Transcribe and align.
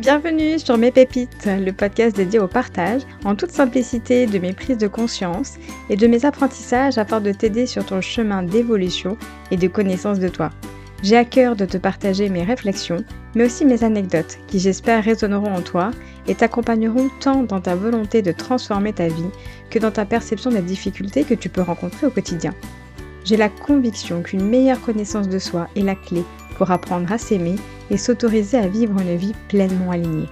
Bienvenue 0.00 0.58
sur 0.58 0.78
Mes 0.78 0.92
Pépites, 0.92 1.46
le 1.46 1.72
podcast 1.72 2.16
dédié 2.16 2.38
au 2.38 2.48
partage, 2.48 3.02
en 3.26 3.34
toute 3.34 3.50
simplicité, 3.50 4.24
de 4.24 4.38
mes 4.38 4.54
prises 4.54 4.78
de 4.78 4.88
conscience 4.88 5.58
et 5.90 5.96
de 5.96 6.06
mes 6.06 6.24
apprentissages 6.24 6.96
afin 6.96 7.20
de 7.20 7.32
t'aider 7.32 7.66
sur 7.66 7.84
ton 7.84 8.00
chemin 8.00 8.42
d'évolution 8.42 9.18
et 9.50 9.58
de 9.58 9.68
connaissance 9.68 10.18
de 10.18 10.28
toi. 10.28 10.48
J'ai 11.02 11.18
à 11.18 11.26
cœur 11.26 11.54
de 11.54 11.66
te 11.66 11.76
partager 11.76 12.30
mes 12.30 12.44
réflexions, 12.44 13.04
mais 13.34 13.44
aussi 13.44 13.66
mes 13.66 13.84
anecdotes 13.84 14.38
qui 14.46 14.58
j'espère 14.58 15.04
résonneront 15.04 15.52
en 15.52 15.60
toi 15.60 15.90
et 16.26 16.34
t'accompagneront 16.34 17.10
tant 17.20 17.42
dans 17.42 17.60
ta 17.60 17.74
volonté 17.74 18.22
de 18.22 18.32
transformer 18.32 18.94
ta 18.94 19.08
vie 19.08 19.30
que 19.68 19.78
dans 19.78 19.90
ta 19.90 20.06
perception 20.06 20.50
des 20.50 20.62
difficultés 20.62 21.24
que 21.24 21.34
tu 21.34 21.50
peux 21.50 21.60
rencontrer 21.60 22.06
au 22.06 22.10
quotidien. 22.10 22.54
J'ai 23.26 23.36
la 23.36 23.50
conviction 23.50 24.22
qu'une 24.22 24.48
meilleure 24.48 24.80
connaissance 24.80 25.28
de 25.28 25.38
soi 25.38 25.68
est 25.76 25.82
la 25.82 25.94
clé 25.94 26.24
pour 26.60 26.70
apprendre 26.72 27.10
à 27.10 27.16
s'aimer 27.16 27.56
et 27.90 27.96
s'autoriser 27.96 28.58
à 28.58 28.68
vivre 28.68 29.00
une 29.00 29.16
vie 29.16 29.32
pleinement 29.48 29.92
alignée. 29.92 30.28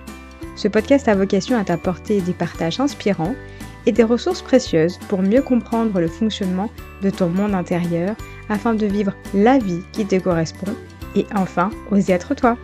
Ce 0.56 0.68
podcast 0.68 1.09
a 1.09 1.14
vocation 1.14 1.56
à 1.56 1.64
t'apporter 1.64 2.20
des 2.20 2.34
partages 2.34 2.80
inspirants 2.80 3.34
et 3.87 3.92
des 3.92 4.02
ressources 4.02 4.42
précieuses 4.42 4.98
pour 5.09 5.23
mieux 5.23 5.41
comprendre 5.41 5.98
le 5.98 6.06
fonctionnement 6.06 6.70
de 7.01 7.09
ton 7.09 7.30
monde 7.30 7.54
intérieur 7.54 8.14
afin 8.51 8.74
de 8.74 8.84
vivre 8.84 9.14
la 9.32 9.56
vie 9.56 9.80
qui 9.92 10.04
te 10.04 10.16
correspond 10.16 10.74
et 11.16 11.24
enfin 11.34 11.70
oser 11.91 12.12
être 12.12 12.34
toi. 12.34 12.59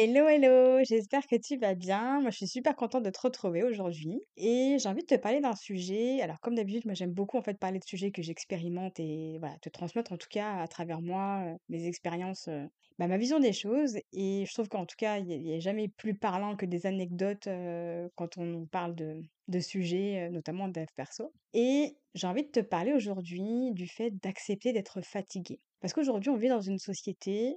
Hello, 0.00 0.28
hello, 0.28 0.78
j'espère 0.84 1.26
que 1.26 1.34
tu 1.34 1.56
vas 1.56 1.74
bien. 1.74 2.20
Moi, 2.20 2.30
je 2.30 2.36
suis 2.36 2.46
super 2.46 2.76
contente 2.76 3.02
de 3.02 3.10
te 3.10 3.20
retrouver 3.20 3.64
aujourd'hui 3.64 4.22
et 4.36 4.76
j'ai 4.78 4.88
envie 4.88 5.00
de 5.00 5.06
te 5.06 5.16
parler 5.16 5.40
d'un 5.40 5.56
sujet. 5.56 6.20
Alors, 6.22 6.38
comme 6.38 6.54
d'habitude, 6.54 6.84
moi, 6.84 6.94
j'aime 6.94 7.10
beaucoup 7.10 7.36
en 7.36 7.42
fait 7.42 7.58
parler 7.58 7.80
de 7.80 7.84
sujets 7.84 8.12
que 8.12 8.22
j'expérimente 8.22 9.00
et 9.00 9.40
te 9.60 9.68
transmettre 9.68 10.12
en 10.12 10.16
tout 10.16 10.28
cas 10.30 10.60
à 10.60 10.68
travers 10.68 11.00
moi 11.00 11.42
euh, 11.44 11.56
mes 11.68 11.88
expériences, 11.88 12.46
euh, 12.46 12.64
bah, 13.00 13.08
ma 13.08 13.18
vision 13.18 13.40
des 13.40 13.52
choses. 13.52 13.96
Et 14.12 14.44
je 14.46 14.54
trouve 14.54 14.68
qu'en 14.68 14.86
tout 14.86 14.94
cas, 14.96 15.18
il 15.18 15.26
n'y 15.26 15.56
a, 15.56 15.58
jamais 15.58 15.88
plus 15.88 16.14
parlant 16.14 16.54
que 16.54 16.64
des 16.64 16.86
anecdotes 16.86 17.48
euh, 17.48 18.08
quand 18.14 18.38
on 18.38 18.66
parle 18.66 18.94
de, 18.94 19.20
de 19.48 19.58
sujets, 19.58 20.30
notamment 20.30 20.68
dev 20.68 20.86
perso. 20.94 21.32
Et 21.54 21.96
j'ai 22.14 22.28
envie 22.28 22.44
de 22.44 22.50
te 22.52 22.60
parler 22.60 22.92
aujourd'hui 22.92 23.72
du 23.72 23.88
fait 23.88 24.12
d'accepter 24.12 24.72
d'être 24.72 25.00
fatigué. 25.00 25.58
Parce 25.80 25.92
qu'aujourd'hui, 25.92 26.30
on 26.30 26.36
vit 26.36 26.50
dans 26.50 26.60
une 26.60 26.78
société, 26.78 27.56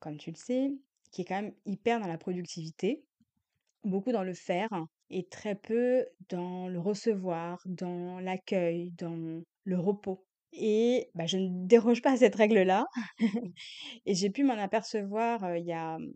comme 0.00 0.16
tu 0.16 0.30
le 0.30 0.36
sais, 0.36 0.70
qui 1.12 1.22
est 1.22 1.24
quand 1.24 1.40
même 1.40 1.54
hyper 1.66 2.00
dans 2.00 2.08
la 2.08 2.18
productivité, 2.18 3.04
beaucoup 3.84 4.12
dans 4.12 4.24
le 4.24 4.34
faire 4.34 4.68
et 5.10 5.28
très 5.28 5.54
peu 5.54 6.06
dans 6.28 6.68
le 6.68 6.80
recevoir, 6.80 7.60
dans 7.66 8.18
l'accueil, 8.18 8.90
dans 8.92 9.42
le 9.64 9.78
repos. 9.78 10.24
Et 10.52 11.10
bah, 11.14 11.26
je 11.26 11.38
ne 11.38 11.66
déroge 11.66 12.02
pas 12.02 12.12
à 12.12 12.16
cette 12.16 12.34
règle-là. 12.34 12.84
et 14.06 14.14
j'ai 14.14 14.30
pu 14.30 14.44
m'en 14.44 14.54
apercevoir 14.54 15.56
il 15.56 15.66
y 15.66 15.72
a 15.72 15.98
mmh, 15.98 16.12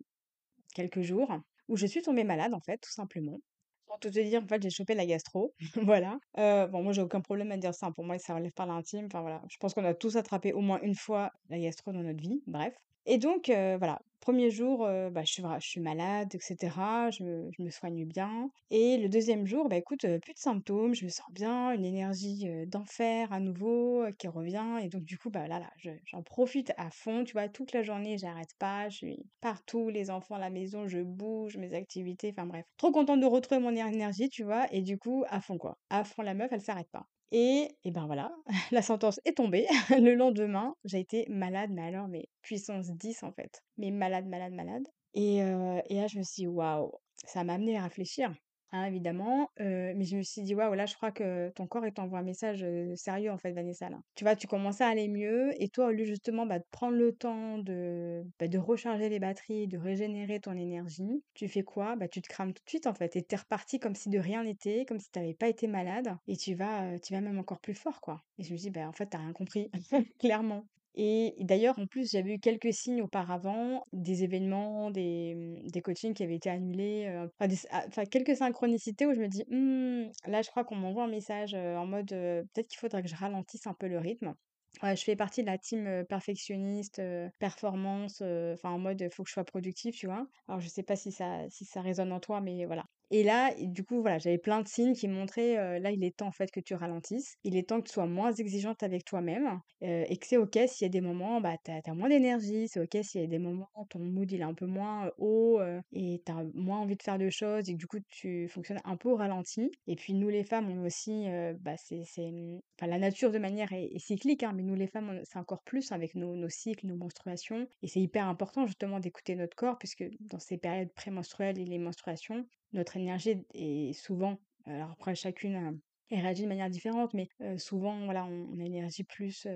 quelques 0.75 1.03
jours 1.03 1.31
où 1.69 1.77
je 1.77 1.87
suis 1.87 2.03
tombée 2.03 2.25
malade, 2.25 2.55
en 2.55 2.61
fait, 2.61 2.79
tout 2.79 2.93
simplement. 2.93 3.39
Pour 3.87 3.99
tout 3.99 4.11
te 4.11 4.19
dire, 4.19 4.43
en 4.43 4.47
fait, 4.47 4.63
j'ai 4.63 4.71
chopé 4.71 4.95
la 4.95 5.07
gastro. 5.07 5.55
voilà. 5.83 6.19
bon, 6.37 6.83
moi, 6.83 6.93
j'ai 6.93 7.03
aucun 7.03 7.21
problème 7.21 7.53
à 7.53 7.57
dire 7.57 7.75
ça. 7.75 7.91
Pour 7.95 8.05
moi, 8.05 8.19
ça 8.19 8.35
relève 8.35 8.53
pas 8.53 8.67
l'intime. 8.67 9.07
Enfin, 9.07 9.21
voilà. 9.21 9.43
Je 9.49 9.57
pense 9.59 9.75
qu'on 9.75 9.85
a 9.85 9.95
tous 9.95 10.17
attrapé 10.17 10.53
au 10.53 10.61
moins 10.61 10.81
une 10.83 10.95
fois 10.95 11.31
la 11.49 11.59
gastro 11.59 11.93
dans 11.93 12.03
notre 12.03 12.21
vie. 12.21 12.43
Bref. 12.47 12.75
Et 13.09 13.19
donc, 13.19 13.47
voilà, 13.49 14.01
premier 14.21 14.51
jour, 14.51 14.79
bah, 14.81 15.23
je 15.25 15.33
suis 15.61 15.81
malade 15.81 16.35
et 16.35 16.39
cetera, 16.41 17.11
je 17.11 17.23
me 17.23 17.71
soigne 17.71 18.05
bien 18.05 18.51
et 18.71 18.97
le 18.99 19.09
deuxième 19.09 19.47
jour, 19.47 19.69
bah, 19.69 19.77
écoute, 19.77 20.01
plus 20.23 20.35
de 20.35 20.39
symptômes, 20.39 20.93
je 20.95 21.05
me 21.05 21.09
sens 21.11 21.27
bien, 21.31 21.71
une 21.73 21.85
énergie, 21.85 22.47
d'enfer 22.67 23.33
à 23.33 23.39
nouveau, 23.41 24.07
qui 24.19 24.27
revient 24.27 24.81
et 24.83 24.89
donc 24.89 25.05
du 25.05 25.19
coup, 25.19 25.31
bah, 25.31 25.47
là 25.47 25.61
là, 25.61 25.71
j'en 26.05 26.23
profite 26.25 26.73
à 26.77 26.91
fond, 26.91 27.23
tu 27.25 27.33
vois? 27.35 27.49
Toute 27.49 27.73
la 27.73 27.83
journée, 27.85 28.19
j'arrête 28.19 28.51
pas, 28.59 28.89
je 28.89 28.97
suis 28.97 29.31
partout, 29.41 29.89
les 29.89 30.11
enfants 30.11 30.35
à 30.35 30.41
la 30.41 30.51
maison, 30.51 30.89
je 30.89 30.99
bouge, 30.99 31.57
mes 31.59 31.75
activités, 31.75 32.31
enfin 32.37 32.47
bref. 32.47 32.65
Trop 32.77 32.91
contente 32.91 33.21
de 33.21 33.27
retrouver 33.27 33.61
mon 33.61 33.71
énergie, 33.71 34.29
tu 34.29 34.43
vois? 34.43 34.67
Et 34.73 34.83
du 34.83 34.99
coup, 34.99 35.25
à 35.29 35.41
fond 35.41 35.59
quoi. 35.59 35.79
À 35.91 36.03
fond 36.05 36.23
la 36.23 36.35
meuf, 36.35 36.49
elle 36.53 36.61
s'arrête 36.61 36.91
pas. 36.91 37.07
Et, 37.33 37.77
et 37.85 37.91
ben 37.91 38.07
voilà, 38.07 38.33
la 38.73 38.83
sentence 38.83 39.21
est 39.25 39.37
tombée. 39.37 39.67
Le 39.91 40.15
lendemain, 40.15 40.75
j'ai 40.85 41.01
été 41.01 41.27
malade, 41.29 41.71
mais 41.73 41.83
alors, 41.83 42.09
mais 42.09 42.29
puissance 42.43 42.91
10 42.91 43.23
en 43.23 43.33
fait. 43.33 43.63
Mais 43.79 43.91
malade, 43.91 44.27
malade, 44.27 44.53
malade. 44.53 44.85
Et, 45.15 45.43
euh, 45.43 45.81
et 45.89 45.97
là, 45.97 46.07
je 46.09 46.19
me 46.19 46.23
suis 46.23 46.43
dit, 46.43 46.47
waouh, 46.47 46.93
ça 47.25 47.45
m'a 47.45 47.55
amené 47.55 47.77
à 47.79 47.83
réfléchir. 47.85 48.33
Hein, 48.73 48.87
évidemment. 48.87 49.49
mais 49.59 50.05
je 50.05 50.17
me 50.17 50.23
suis 50.23 50.43
dit: 50.43 50.55
«Waouh, 50.55 50.75
là, 50.75 50.87
je 50.87 50.95
crois 50.97 51.13
que 51.13 51.51
ton 51.51 51.67
corps, 51.67 51.85
t'envoie 51.95 52.19
un 52.19 52.23
message, 52.23 52.65
sérieux, 52.97 53.31
en 53.31 53.39
fait, 53.39 53.53
Vanessa, 53.53 53.89
là». 53.89 54.01
Tu 54.17 54.25
vois, 54.25 54.35
tu 54.37 54.47
commençais 54.49 54.83
à 54.85 54.89
aller 54.89 55.09
mieux 55.09 55.51
et 55.63 55.69
toi, 55.69 55.87
au 55.87 55.91
lieu 55.93 56.05
justement, 56.05 56.47
bah, 56.47 56.59
de 56.59 56.65
prendre 56.73 56.97
le 56.97 57.13
temps 57.13 57.59
de, 57.59 58.25
bah, 58.39 58.49
de 58.49 58.59
recharger 58.59 59.09
les 59.09 59.21
batteries, 59.21 59.69
de 59.69 59.79
régénérer 59.79 60.41
ton 60.41 60.57
énergie, 60.57 61.23
tu 61.35 61.49
fais 61.49 61.63
quoi? 61.63 61.95
Bah, 61.97 62.09
tu 62.09 62.21
te 62.23 62.29
crames 62.29 62.53
tout 62.53 62.63
de 62.65 62.69
suite, 62.71 62.87
en 62.87 62.95
fait 62.95 63.15
et 63.17 63.23
tu 63.25 63.37
reparti 63.37 63.79
comme 63.79 63.95
si 63.95 64.09
de 64.09 64.19
rien 64.19 64.43
n'était, 64.45 64.85
comme 64.85 64.99
si 64.99 65.11
tu 65.11 65.21
pas 65.37 65.49
été 65.49 65.67
malade 65.69 66.17
et 66.27 66.37
tu 66.37 66.55
vas, 66.55 66.99
tu 66.99 67.13
vas 67.15 67.21
même 67.21 67.39
encore 67.39 67.61
plus 67.61 67.75
fort, 67.75 68.01
quoi 68.01 68.23
et 68.39 68.43
je 68.43 68.53
me 68.53 68.59
dis: 68.59 68.71
«Bah, 68.71 68.89
en 68.89 68.93
fait, 68.93 69.09
tu 69.09 69.17
rien 69.17 69.33
compris», 69.33 69.71
clairement. 70.19 70.67
Et 70.97 71.35
d'ailleurs, 71.41 71.79
en 71.79 71.87
plus, 71.87 72.11
j'avais 72.11 72.35
eu 72.35 72.39
quelques 72.41 72.73
signes 72.73 73.03
auparavant, 73.03 73.85
des 73.93 74.25
événements, 74.25 74.91
des, 74.91 75.35
mmh, 75.35 75.69
des 75.71 75.83
coachings 75.83 76.15
qui 76.15 76.23
avaient 76.25 76.37
été 76.37 76.49
annulés, 76.51 77.07
ah, 77.39 77.85
enfin, 77.89 78.05
quelques 78.07 78.37
synchronicités 78.37 79.07
où 79.07 79.13
je 79.15 79.21
me 79.21 79.29
dis, 79.29 79.45
«Mmh, 79.49 80.11
là, 80.31 80.43
je 80.43 80.49
crois 80.51 80.65
qu'on 80.65 80.77
m'envoie 80.77 81.05
un 81.05 81.09
message 81.09 81.55
en 81.55 81.87
mode 81.87 82.09
peut-être 82.09 82.69
qu'il 82.69 82.79
faudrait 82.79 83.03
que 83.03 83.09
je 83.09 83.15
ralentisse 83.17 83.67
un 83.67 83.75
peu 83.75 83.89
le 83.89 83.99
rythme. 83.99 84.35
Je 84.83 85.03
fais 85.03 85.17
partie 85.17 85.41
de 85.43 85.47
la 85.47 85.59
team 85.59 86.05
perfectionniste, 86.09 87.01
performance, 87.39 88.21
enfin 88.23 88.71
en 88.71 88.79
mode 88.79 89.07
faut 89.13 89.23
que 89.23 89.29
je 89.29 89.33
sois 89.35 89.45
productive, 89.45 89.95
tu 89.95 90.07
vois. 90.07 90.27
Alors 90.49 90.61
je 90.61 90.69
sais 90.69 90.83
pas 90.83 90.97
si 90.97 91.13
ça, 91.13 91.49
si 91.49 91.65
ça 91.65 91.81
résonne 91.83 92.13
en 92.13 92.21
toi, 92.21 92.41
mais 92.43 92.65
voilà. 92.67 92.85
Et 93.11 93.23
là, 93.23 93.53
du 93.59 93.85
coup, 93.85 94.01
voilà, 94.01 94.19
j'avais 94.19 94.39
plein 94.39 94.63
de 94.63 94.69
signes 94.69 94.95
qui 94.95 95.09
montraient, 95.09 95.79
là, 95.81 95.91
il 95.91 96.03
est 96.05 96.17
temps 96.17 96.29
en 96.29 96.33
fait 96.33 96.51
que 96.51 96.61
tu 96.61 96.75
ralentisses. 96.75 97.37
Il 97.45 97.57
est 97.57 97.69
temps 97.69 97.81
que 97.81 97.89
tu 97.89 97.93
sois 97.93 98.07
moins 98.07 98.33
exigeante 98.33 98.83
avec 98.83 99.05
toi-même 99.05 99.61
et 99.81 100.17
que 100.17 100.27
c'est 100.27 100.37
OK 100.37 100.59
s'il 100.67 100.87
y 100.87 100.89
a 100.89 100.89
des 100.89 101.01
moments, 101.01 101.41
bah, 101.41 101.57
tu 101.65 101.71
as, 101.71 101.95
moins 101.95 102.09
d'énergie, 102.09 102.69
c'est 102.69 102.81
OK 102.81 102.97
s'il 103.03 103.21
y 103.21 103.25
a 103.25 103.27
des 103.27 103.39
moments, 103.39 103.69
ton 103.91 104.01
mood 104.01 104.31
il 104.31 104.41
est 104.41 104.45
un 104.45 104.55
peu 104.55 104.67
moins 104.67 105.11
haut 105.19 105.61
et 105.93 106.23
tu 106.25 106.33
as 106.33 106.45
moins 106.55 106.79
envie 106.79 106.97
de 106.97 107.03
faire 107.03 107.19
de 107.19 107.31
choses 107.31 107.69
et 107.69 107.75
que 107.75 107.79
du 107.79 107.87
coup, 107.87 107.99
tu 108.09 108.49
fonctionnes 108.49 108.81
un 108.85 108.97
peu 108.97 109.11
au 109.11 109.17
ralenti. 109.17 109.71
Et 109.87 109.97
puis, 109.97 110.15
nous 110.15 110.29
les 110.29 110.45
femmes, 110.45 110.69
on 110.71 110.85
aussi, 110.85 111.27
bah, 111.61 111.77
c'est, 111.77 112.03
mmh, 112.19 112.61
enfin, 112.79 112.91
la 112.91 112.99
nature 112.99 113.31
de 113.31 113.39
manière 113.39 113.73
est, 113.73 113.99
cyclique, 113.99 114.43
hein, 114.43 114.53
mais 114.55 114.63
nous 114.63 114.75
les 114.75 114.87
femmes, 114.87 115.21
c'est 115.25 115.39
encore 115.39 115.63
plus 115.63 115.93
avec 115.93 116.15
nos, 116.15 116.37
nos 116.37 116.49
cycles, 116.49 116.87
nos 116.87 116.97
menstruations. 116.97 117.67
Et 117.83 117.89
c'est 117.89 118.01
hyper 118.01 118.27
important 118.27 118.67
justement 118.67 119.01
d'écouter 119.01 119.35
notre 119.37 119.57
corps 119.57 119.79
puisque 119.79 120.05
dans 120.21 120.39
ces 120.39 120.59
périodes 120.59 120.93
prémenstruelles 120.95 121.59
et 121.59 121.65
les 121.65 121.79
menstruations, 121.79 122.47
notre 122.73 122.97
énergie 122.97 123.45
est 123.55 123.93
souvent, 123.93 124.39
alors 124.65 124.91
après 124.91 125.15
chacune 125.15 125.81
réagit 126.11 126.45
de 126.45 126.49
manière 126.49 126.71
différente, 126.71 127.15
mais 127.15 127.29
souvent 127.59 128.05
voilà, 128.05 128.25
on, 128.25 128.61
a 128.61 128.65
une 128.65 128.75
énergie 128.75 129.05
plus, 129.05 129.47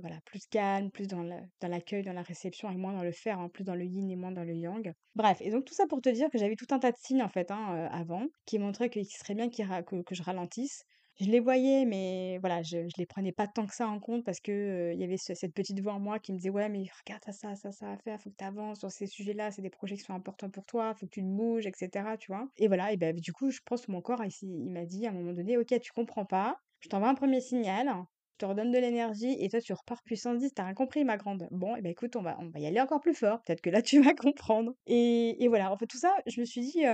voilà, 0.00 0.20
plus 0.24 0.46
calme, 0.46 0.90
plus 0.90 1.08
dans 1.08 1.22
l'accueil, 1.62 2.04
dans, 2.04 2.12
la 2.12 2.22
réception 2.22 2.70
et 2.70 2.76
moins 2.76 2.92
dans 2.92 3.02
le 3.02 3.12
faire, 3.12 3.40
hein, 3.40 3.48
plus 3.48 3.64
dans 3.64 3.74
le 3.74 3.84
yin 3.84 4.08
et 4.10 4.16
moins 4.16 4.32
dans 4.32 4.44
le 4.44 4.54
yang. 4.54 4.92
Bref, 5.14 5.38
et 5.40 5.50
donc 5.50 5.64
tout 5.64 5.74
ça 5.74 5.86
pour 5.86 6.00
te 6.00 6.08
dire 6.08 6.30
que 6.30 6.38
j'avais 6.38 6.56
tout 6.56 6.66
un 6.70 6.78
tas 6.78 6.92
de 6.92 6.96
signes 6.96 7.22
en 7.22 7.28
fait 7.28 7.50
hein, 7.50 7.88
avant 7.90 8.26
qui 8.44 8.58
montraient 8.58 8.90
qu'il 8.90 9.06
serait 9.06 9.34
bien 9.34 9.48
que 9.48 10.14
je 10.14 10.22
ralentisse. 10.22 10.84
Je 11.18 11.30
les 11.30 11.40
voyais, 11.40 11.86
mais 11.86 12.36
voilà, 12.40 12.62
je 12.62 12.88
je 12.88 12.94
les 12.98 13.06
prenais 13.06 13.32
pas 13.32 13.46
tant 13.48 13.66
que 13.66 13.74
ça 13.74 13.88
en 13.88 13.98
compte 14.00 14.22
parce 14.22 14.38
que, 14.40 14.92
y 14.94 15.02
avait 15.02 15.16
cette 15.16 15.54
petite 15.54 15.80
voix 15.80 15.94
en 15.94 16.00
moi 16.00 16.18
qui 16.18 16.30
me 16.32 16.36
disait: 16.36 16.50
«Ouais, 16.50 16.68
mais 16.68 16.84
regarde, 17.06 17.22
tu 17.24 17.32
ça, 17.32 17.54
ça, 17.54 17.72
ça 17.72 17.90
à 17.92 17.96
faire, 17.96 18.20
faut 18.20 18.28
que 18.30 18.34
tu 18.36 18.44
avances 18.44 18.80
sur 18.80 18.90
ces 18.90 19.06
sujets-là, 19.06 19.50
c'est 19.50 19.62
des 19.62 19.70
projets 19.70 19.96
qui 19.96 20.02
sont 20.02 20.12
importants 20.12 20.50
pour 20.50 20.66
toi, 20.66 20.92
faut 20.94 21.06
que 21.06 21.10
tu 21.12 21.22
te 21.22 21.26
bouges» 21.26 21.66
et 21.66 21.72
cetera, 21.74 22.18
tu 22.18 22.32
vois? 22.32 22.46
Et 22.58 22.68
voilà 22.68 22.92
et 22.92 22.98
ben 22.98 23.14
du 23.18 23.32
coup, 23.32 23.50
je 23.50 23.60
pense 23.64 23.86
que 23.86 23.92
mon 23.92 24.02
corps, 24.02 24.22
il 24.24 24.30
il 24.42 24.70
m'a 24.70 24.84
dit 24.84 25.06
à 25.06 25.10
un 25.10 25.12
moment 25.14 25.32
donné: 25.32 25.56
«OK, 25.56 25.68
tu 25.80 25.90
comprends 25.92 26.26
pas, 26.26 26.58
je 26.80 26.88
t'envoie 26.90 27.08
un 27.08 27.14
premier 27.14 27.40
signal, 27.40 27.86
je 28.34 28.36
te 28.38 28.44
redonne 28.44 28.70
de 28.70 28.78
l'énergie 28.78 29.36
et 29.42 29.48
toi, 29.48 29.60
tu 29.62 29.72
repars 29.72 30.02
puissance 30.02 30.38
10, 30.38 30.52
tu 30.54 30.60
rien 30.60 30.74
compris 30.74 31.04
ma 31.04 31.16
grande. 31.16 31.48
Bon 31.50 31.76
et 31.76 31.80
ben 31.82 31.90
écoute, 31.92 32.14
on 32.16 32.22
va 32.22 32.36
on 32.40 32.50
va 32.50 32.58
y 32.60 32.66
aller 32.66 32.80
encore 32.80 33.00
plus 33.00 33.14
fort, 33.14 33.40
peut-être 33.46 33.62
que 33.62 33.70
là, 33.70 33.80
tu 33.82 34.02
vas 34.02 34.12
comprendre» 34.14 34.74
et 34.86 35.42
et 35.42 35.48
voilà, 35.48 35.72
en 35.72 35.78
fait, 35.78 35.86
tout 35.86 35.98
ça, 35.98 36.14
je 36.26 36.40
me 36.40 36.44
suis 36.44 36.60
dit, 36.60 36.84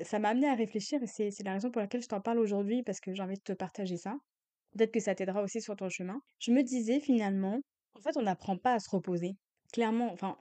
ça 0.00 0.18
m'a 0.18 0.30
amené 0.30 0.48
à 0.48 0.54
réfléchir 0.54 1.02
et 1.02 1.06
c'est 1.06 1.42
la 1.44 1.52
raison 1.52 1.70
pour 1.70 1.80
laquelle 1.80 2.02
je 2.02 2.08
t'en 2.08 2.20
parle 2.20 2.38
aujourd'hui 2.38 2.82
parce 2.82 3.00
que 3.00 3.14
j'ai 3.14 3.22
envie 3.22 3.36
de 3.36 3.42
te 3.42 3.52
partager 3.52 3.96
ça. 3.96 4.16
Peut-être 4.76 4.92
que 4.92 5.00
ça 5.00 5.14
t'aidera 5.14 5.42
aussi 5.42 5.60
sur 5.60 5.76
ton 5.76 5.88
chemin. 5.88 6.20
Je 6.38 6.52
me 6.52 6.62
disais 6.62 7.00
finalement, 7.00 7.60
en 7.94 8.00
fait, 8.00 8.16
on 8.16 8.22
n'apprend 8.22 8.58
pas 8.58 8.74
à 8.74 8.78
se 8.78 8.90
reposer. 8.90 9.36
Clairement, 9.72 10.12
enfin, 10.12 10.36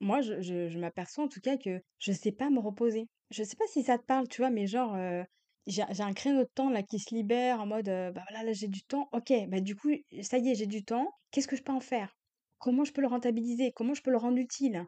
moi, 0.00 0.20
je, 0.20 0.78
m'aperçois 0.78 1.24
en 1.24 1.28
tout 1.28 1.40
cas 1.40 1.56
que 1.56 1.80
je 1.98 2.12
sais 2.12 2.32
pas 2.32 2.50
me 2.50 2.60
reposer. 2.60 3.08
Je 3.30 3.42
sais 3.42 3.56
pas 3.56 3.66
si 3.68 3.82
ça 3.82 3.98
te 3.98 4.04
parle, 4.04 4.28
tu 4.28 4.40
vois, 4.40 4.50
mais 4.50 4.66
genre, 4.66 4.96
j'ai 5.66 5.82
un 5.82 6.12
créneau 6.12 6.42
de 6.42 6.50
temps 6.54 6.70
là 6.70 6.82
qui 6.82 6.98
se 6.98 7.14
libère 7.14 7.60
en 7.60 7.66
mode, 7.66 7.88
euh, 7.88 8.10
bah 8.10 8.22
voilà, 8.28 8.44
là 8.44 8.52
j'ai 8.52 8.68
du 8.68 8.82
temps. 8.82 9.08
Ok, 9.12 9.32
bah 9.48 9.60
du 9.60 9.76
coup, 9.76 9.90
ça 10.22 10.38
y 10.38 10.50
est, 10.50 10.54
j'ai 10.54 10.66
du 10.66 10.84
temps. 10.84 11.08
Qu'est-ce 11.30 11.48
que 11.48 11.56
je 11.56 11.62
peux 11.62 11.72
en 11.72 11.80
faire? 11.80 12.16
Comment 12.58 12.84
je 12.84 12.92
peux 12.92 13.00
le 13.00 13.08
rentabiliser? 13.08 13.72
Comment 13.72 13.94
je 13.94 14.02
peux 14.02 14.10
le 14.10 14.18
rendre 14.18 14.38
utile? 14.38 14.84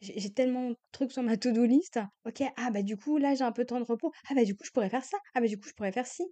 J'ai 0.00 0.32
tellement 0.32 0.70
de 0.70 0.76
trucs 0.92 1.12
sur 1.12 1.22
ma 1.22 1.36
to-do 1.36 1.64
list. 1.64 1.98
Ok, 2.26 2.42
ah 2.56 2.70
bah 2.70 2.82
du 2.82 2.96
coup, 2.96 3.18
là 3.18 3.34
j'ai 3.34 3.44
un 3.44 3.52
peu 3.52 3.62
de 3.62 3.66
temps 3.68 3.80
de 3.80 3.84
repos. 3.84 4.12
Ah 4.30 4.34
bah 4.34 4.44
du 4.44 4.56
coup, 4.56 4.64
je 4.64 4.70
pourrais 4.70 4.90
faire 4.90 5.04
ça. 5.04 5.18
Ah 5.34 5.40
bah 5.40 5.46
du 5.48 5.58
coup, 5.58 5.68
je 5.68 5.74
pourrais 5.74 5.92
faire 5.92 6.06
ci. 6.06 6.24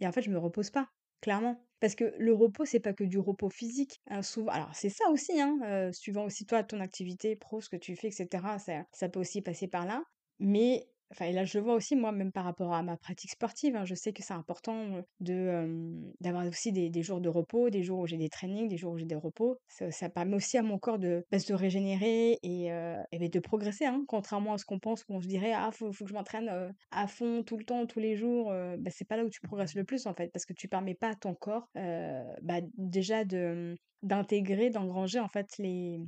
Et 0.00 0.06
en 0.06 0.12
fait, 0.12 0.22
je 0.22 0.30
me 0.30 0.38
repose 0.38 0.70
pas. 0.70 0.88
clairement. 1.20 1.66
Parce 1.80 1.94
que 1.94 2.14
le 2.18 2.32
repos, 2.34 2.64
c'est 2.64 2.80
pas 2.80 2.94
que 2.94 3.04
du 3.04 3.18
repos 3.18 3.50
physique, 3.50 4.00
hein, 4.08 4.22
souvent 4.22 4.52
alors 4.52 4.74
c'est 4.74 4.88
ça 4.90 5.08
aussi, 5.10 5.38
hein, 5.40 5.58
heu, 5.64 5.92
suivant 5.92 6.24
aussi 6.24 6.46
toi 6.46 6.62
ton 6.64 6.80
activité 6.80 7.36
pro, 7.36 7.60
ce 7.60 7.68
que 7.68 7.76
tu 7.76 7.96
fais 7.96 8.08
et 8.08 8.10
cetera, 8.10 8.58
ça 8.58 8.84
ça 8.92 9.08
peut 9.08 9.20
aussi 9.20 9.42
passer 9.42 9.68
par 9.68 9.84
là. 9.86 10.02
Mais 10.38 10.86
Enfin 11.14 11.26
et 11.26 11.32
là, 11.32 11.44
je 11.44 11.58
le 11.58 11.64
vois 11.64 11.74
aussi 11.74 11.94
moi, 11.96 12.12
même 12.12 12.32
par 12.32 12.44
rapport 12.44 12.72
à 12.74 12.82
ma 12.82 12.96
pratique 12.96 13.30
sportive, 13.30 13.76
hein. 13.76 13.84
Je 13.84 13.94
sais 13.94 14.12
que 14.12 14.22
c'est 14.22 14.34
important, 14.34 15.02
de, 15.20 16.12
d'avoir 16.20 16.46
aussi 16.46 16.72
des 16.72 16.90
des 16.90 17.02
jours 17.02 17.20
de 17.20 17.28
repos, 17.28 17.70
des 17.70 17.82
jours 17.84 18.00
où 18.00 18.06
j'ai 18.06 18.16
des 18.16 18.28
trainings, 18.28 18.68
des 18.68 18.76
jours 18.76 18.92
où 18.94 18.98
j'ai 18.98 19.04
des 19.06 19.14
repos. 19.14 19.58
Ça 19.68 20.08
permet 20.10 20.34
aussi 20.36 20.58
à 20.58 20.62
mon 20.62 20.78
corps 20.78 20.98
de, 20.98 21.24
bah, 21.30 21.38
se 21.38 21.52
régénérer 21.52 22.38
et 22.42 22.66
et 23.12 23.18
beh, 23.18 23.28
de 23.28 23.40
progresser, 23.40 23.84
hein. 23.86 24.04
Contrairement 24.08 24.54
à 24.54 24.58
ce 24.58 24.64
qu'on 24.64 24.78
pense, 24.80 25.04
où 25.08 25.14
on 25.14 25.20
se 25.20 25.28
dirait: 25.28 25.52
«Ah 25.54 25.70
faut 25.72 25.92
faut 25.92 26.04
que 26.04 26.10
je 26.10 26.14
m'entraîne, 26.14 26.74
à 26.90 27.06
fond 27.06 27.42
tout 27.44 27.56
le 27.58 27.64
temps, 27.64 27.86
tous 27.86 28.00
les 28.00 28.16
jours», 28.16 28.50
bah, 28.78 28.90
c'est 28.90 29.04
pas 29.06 29.16
là 29.16 29.24
où 29.24 29.30
tu 29.30 29.40
progresses 29.40 29.74
le 29.74 29.84
plus 29.84 30.06
en 30.06 30.14
fait, 30.14 30.30
parce 30.32 30.44
que 30.46 30.52
tu 30.52 30.68
permets 30.68 30.94
pas 30.94 31.10
à 31.10 31.14
ton 31.14 31.34
corps, 31.34 31.68
bah, 31.74 32.60
déjà 32.76 33.24
de, 33.24 33.76
d'intégrer, 34.02 34.70
d'engranger 34.70 35.20
en 35.20 35.28
fait 35.28 35.46
les 35.58 35.98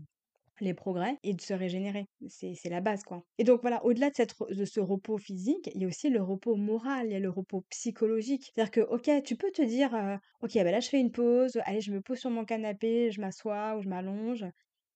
les 0.64 0.74
progrès 0.74 1.18
et 1.22 1.34
de 1.34 1.40
se 1.40 1.54
régénérer. 1.54 2.06
C'est 2.28 2.54
la 2.70 2.80
base, 2.80 3.02
quoi. 3.04 3.22
Et 3.38 3.44
donc 3.44 3.60
voilà, 3.62 3.84
au-delà 3.84 4.10
de 4.10 4.54
de 4.54 4.64
ce 4.64 4.80
repos 4.80 5.18
physique, 5.18 5.70
il 5.74 5.82
y 5.82 5.84
a 5.84 5.88
aussi 5.88 6.10
le 6.10 6.22
repos 6.22 6.56
moral, 6.56 7.06
il 7.06 7.12
y 7.12 7.14
a 7.16 7.20
le 7.20 7.30
repos 7.30 7.62
psychologique. 7.70 8.50
C'est-à-dire 8.54 8.70
que, 8.70 8.80
OK, 8.80 9.10
tu 9.24 9.36
peux 9.36 9.50
te 9.52 9.62
dire, 9.62 9.94
«OK, 10.42 10.54
bah, 10.54 10.70
là, 10.70 10.80
je 10.80 10.88
fais 10.88 11.00
une 11.00 11.12
pause, 11.12 11.58
allez, 11.64 11.80
je 11.80 11.92
me 11.92 12.00
pose 12.00 12.18
sur 12.18 12.30
mon 12.30 12.44
canapé, 12.44 13.10
je 13.10 13.20
m'assois 13.20 13.76
ou 13.76 13.82
je 13.82 13.88
m'allonge». 13.88 14.44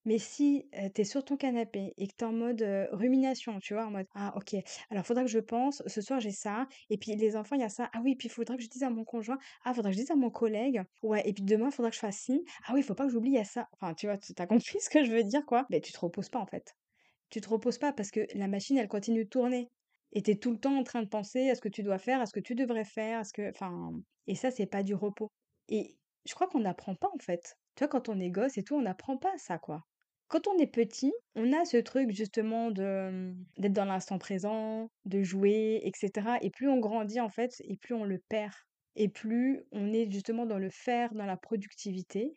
Mais 0.06 0.18
si, 0.18 0.68
heu, 0.74 0.88
tu 0.94 1.02
es 1.02 1.04
sur 1.04 1.24
ton 1.24 1.36
canapé 1.36 1.92
et 1.98 2.06
que 2.08 2.14
tu 2.16 2.24
es 2.24 2.26
en 2.26 2.32
mode, 2.32 2.62
rumination, 2.92 3.58
tu 3.60 3.74
vois? 3.74 3.86
En 3.86 3.90
mode: 3.90 4.06
«Ah 4.14 4.32
OK, 4.36 4.54
alors 4.90 5.04
faudra 5.06 5.22
que 5.24 5.30
je 5.30 5.38
pense, 5.38 5.82
ce 5.86 6.00
soir 6.00 6.20
j'ai 6.20 6.30
ça 6.32 6.66
et 6.88 6.96
puis 6.98 7.14
les 7.16 7.36
enfants 7.36 7.56
il 7.56 7.60
y 7.60 7.64
a 7.64 7.68
ça. 7.68 7.90
Ah 7.92 8.00
oui, 8.02 8.16
puis 8.16 8.28
faudra 8.30 8.56
que 8.56 8.62
je 8.62 8.68
dise 8.68 8.82
à 8.82 8.90
mon 8.90 9.04
conjoint. 9.04 9.38
Ah, 9.64 9.74
faudra 9.74 9.90
que 9.90 9.96
je 9.96 10.00
dise 10.00 10.10
à 10.10 10.16
mon 10.16 10.30
collègue. 10.30 10.82
Ouais 11.02 11.22
et 11.28 11.32
puis 11.34 11.44
demain 11.44 11.70
faudra 11.70 11.90
que 11.90 11.96
je 11.96 12.00
fasse 12.00 12.16
ci. 12.18 12.44
Ah 12.66 12.72
oui, 12.74 12.82
faut 12.82 12.94
pas 12.94 13.04
que 13.06 13.12
j'oublie, 13.12 13.36
a 13.38 13.44
ça». 13.44 13.66
Enfin, 13.74 13.94
tu 13.94 14.06
vois? 14.06 14.16
Tu 14.18 14.32
as 14.38 14.46
compris 14.46 14.80
ce 14.80 14.88
que 14.90 15.04
je 15.04 15.10
veux 15.12 15.22
dire, 15.24 15.44
quoi? 15.46 15.66
Mais 15.70 15.80
tu 15.80 15.92
te 15.92 16.00
reposes 16.00 16.28
pas, 16.30 16.38
en 16.40 16.46
fait. 16.46 16.74
Tu 17.30 17.40
te 17.40 17.48
reposes 17.48 17.78
pas 17.78 17.92
parce 17.92 18.10
que 18.10 18.26
la 18.34 18.48
machine, 18.48 18.78
elle 18.78 18.88
continue 18.88 19.24
de 19.24 19.28
tourner 19.30 19.68
et 20.12 20.22
tu 20.22 20.32
es 20.32 20.36
tout 20.36 20.52
le 20.52 20.58
temps 20.60 20.76
en 20.78 20.84
train 20.84 21.02
de 21.02 21.08
penser 21.08 21.50
à 21.50 21.54
ce 21.54 21.60
que 21.62 21.68
tu 21.68 21.82
dois 21.82 21.98
faire, 21.98 22.20
à 22.20 22.26
ce 22.26 22.32
que 22.34 22.40
tu 22.40 22.54
devrais 22.54 22.84
faire, 22.84 23.20
à 23.20 23.24
ce 23.24 23.32
que 23.32 23.50
enfin 23.50 23.92
et 24.26 24.34
ça, 24.36 24.50
c'est 24.50 24.66
pas 24.66 24.82
du 24.82 24.94
repos 24.94 25.30
et 25.68 25.98
je 26.26 26.34
crois 26.34 26.48
qu'on 26.48 26.60
n'apprend 26.60 26.94
pas, 26.96 27.08
en 27.14 27.18
fait. 27.20 27.54
Tu 27.76 27.84
vois, 27.84 27.88
quand 27.88 28.08
on 28.10 28.20
est 28.20 28.30
gosse 28.30 28.58
et 28.58 28.64
tout, 28.64 28.76
on 28.76 28.82
n'apprend 28.82 29.16
pas 29.18 29.36
ça, 29.38 29.58
quoi. 29.58 29.82
Quand 30.30 30.46
on 30.48 30.56
est 30.58 30.68
petit, 30.68 31.12
on 31.34 31.52
a 31.52 31.64
ce 31.66 31.76
truc 31.76 32.10
justement 32.12 32.70
de, 32.70 33.10
mmh, 33.10 33.44
d'être 33.58 33.72
dans 33.72 33.84
l'instant 33.84 34.18
présent, 34.18 34.88
de 35.04 35.22
jouer 35.24 35.80
et 35.84 35.90
cetera 35.96 36.38
et 36.40 36.50
plus 36.50 36.68
on 36.68 36.78
grandit 36.78 37.20
en 37.20 37.28
fait 37.28 37.52
et 37.64 37.76
plus 37.76 37.94
on 37.94 38.04
le 38.04 38.18
perd 38.28 38.52
et 38.96 39.08
plus 39.08 39.64
on 39.72 39.92
est 39.92 40.10
justement 40.10 40.46
dans 40.46 40.58
le 40.58 40.70
faire, 40.70 41.14
dans 41.14 41.26
la 41.26 41.36
productivité 41.36 42.32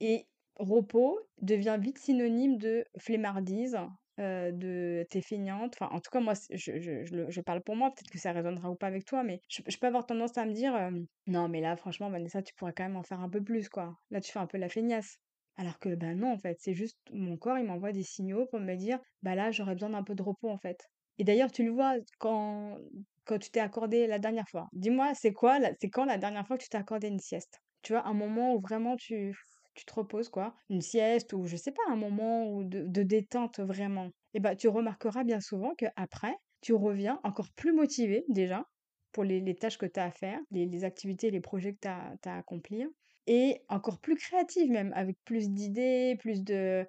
et 0.00 0.28
repos 0.56 1.20
devient 1.42 1.78
vite 1.80 1.98
synonyme 1.98 2.58
de 2.58 2.84
flemmardise, 2.98 3.76
heu, 4.20 4.52
de 4.52 5.06
«tu 5.10 5.18
es 5.18 5.22
feignante». 5.22 5.76
Enfin, 5.80 5.94
en 5.94 6.00
tout 6.00 6.10
cas, 6.10 6.20
moi, 6.20 6.34
je 6.50 6.78
je 6.80 7.04
je 7.04 7.14
le 7.16 7.30
je 7.30 7.40
parle 7.42 7.62
pour 7.62 7.76
moi, 7.76 7.90
peut-être 7.90 8.10
que 8.10 8.18
ça 8.18 8.32
résonnera 8.32 8.70
ou 8.70 8.76
pas 8.76 8.88
avec 8.88 9.04
toi, 9.06 9.22
mais 9.24 9.42
je 9.48 9.62
peux 9.78 9.86
avoir 9.88 10.06
tendance 10.06 10.38
à 10.38 10.46
me 10.46 10.52
dire, 10.54 10.76
hem: 10.76 11.06
«Non, 11.28 11.48
mais 11.48 11.60
là, 11.62 11.76
franchement, 11.76 12.10
Vanessa, 12.10 12.42
tu 12.42 12.54
pourrais 12.54 12.72
quand 12.74 12.84
même 12.84 12.96
en 12.96 13.02
faire 13.04 13.20
un 13.20 13.30
peu 13.30 13.42
plus, 13.44 13.68
quoi. 13.70 13.96
Là, 14.10 14.20
tu 14.22 14.32
fais 14.32 14.38
un 14.40 14.46
peu 14.46 14.58
la 14.58 14.68
feignasse». 14.70 15.18
Alors 15.56 15.78
que, 15.78 15.94
bah, 15.94 16.14
non, 16.14 16.32
en 16.32 16.38
fait, 16.38 16.56
c'est 16.60 16.74
juste 16.74 16.98
mon 17.12 17.36
corps, 17.36 17.58
il 17.58 17.64
m'envoie 17.64 17.92
des 17.92 18.02
signaux 18.02 18.46
pour 18.46 18.60
me 18.60 18.74
dire: 18.74 18.98
«Bah, 19.22 19.34
là, 19.34 19.50
j'aurais 19.50 19.74
besoin 19.74 19.90
d'un 19.90 20.02
peu 20.02 20.14
de 20.14 20.22
repos, 20.22 20.50
en 20.50 20.58
fait». 20.58 20.78
Et 21.18 21.24
d'ailleurs, 21.24 21.50
tu 21.52 21.64
le 21.64 21.70
vois 21.72 21.94
quand 22.18 22.78
quand 23.24 23.38
tu 23.38 23.50
t'es 23.50 23.60
accordé 23.60 24.06
la 24.06 24.18
dernière 24.20 24.48
fois. 24.48 24.68
Dis-moi, 24.72 25.12
c'est 25.14 25.32
quoi 25.32 25.58
c'est 25.80 25.88
quand 25.90 26.04
la 26.04 26.18
dernière 26.18 26.46
fois 26.46 26.56
que 26.58 26.62
tu 26.62 26.68
t'es 26.68 26.76
accordé 26.78 27.08
une 27.08 27.18
sieste? 27.18 27.58
Tu 27.82 27.92
vois, 27.92 28.06
un 28.06 28.12
moment 28.14 28.54
où 28.54 28.60
vraiment 28.60 28.96
tu 28.96 29.34
tu 29.74 29.84
te 29.84 29.92
reposes, 29.94 30.28
quoi. 30.28 30.54
Une 30.70 30.80
sieste 30.82 31.32
ou 31.32 31.46
je 31.46 31.56
sais 31.56 31.72
pas, 31.72 31.82
un 31.90 31.96
moment 31.96 32.46
où 32.50 32.64
de 32.64 33.02
détente 33.02 33.58
vraiment. 33.60 34.10
Et 34.34 34.40
bah, 34.40 34.54
tu 34.56 34.68
remarqueras 34.68 35.24
bien 35.24 35.40
souvent 35.40 35.74
qu'après, 35.76 36.34
tu 36.60 36.72
reviens 36.74 37.18
encore 37.24 37.48
plus 37.56 37.72
motivé 37.72 38.24
déjà 38.28 38.64
pour 39.12 39.24
les 39.24 39.40
les 39.40 39.54
tâches 39.56 39.78
que 39.78 39.86
tu 39.86 39.98
as 40.00 40.04
à 40.04 40.10
faire, 40.10 40.38
les 40.50 40.84
activités, 40.84 41.30
les 41.30 41.40
projets 41.40 41.72
que 41.74 41.80
tu 41.82 41.88
as 41.88 42.14
à 42.26 42.38
accomplir 42.38 42.88
et 43.26 43.62
encore 43.68 44.00
plus 44.00 44.16
créative 44.16 44.70
même, 44.70 44.92
avec 44.94 45.16
plus 45.24 45.50
d'idées, 45.50 46.16
plus 46.20 46.42
de 46.44 46.86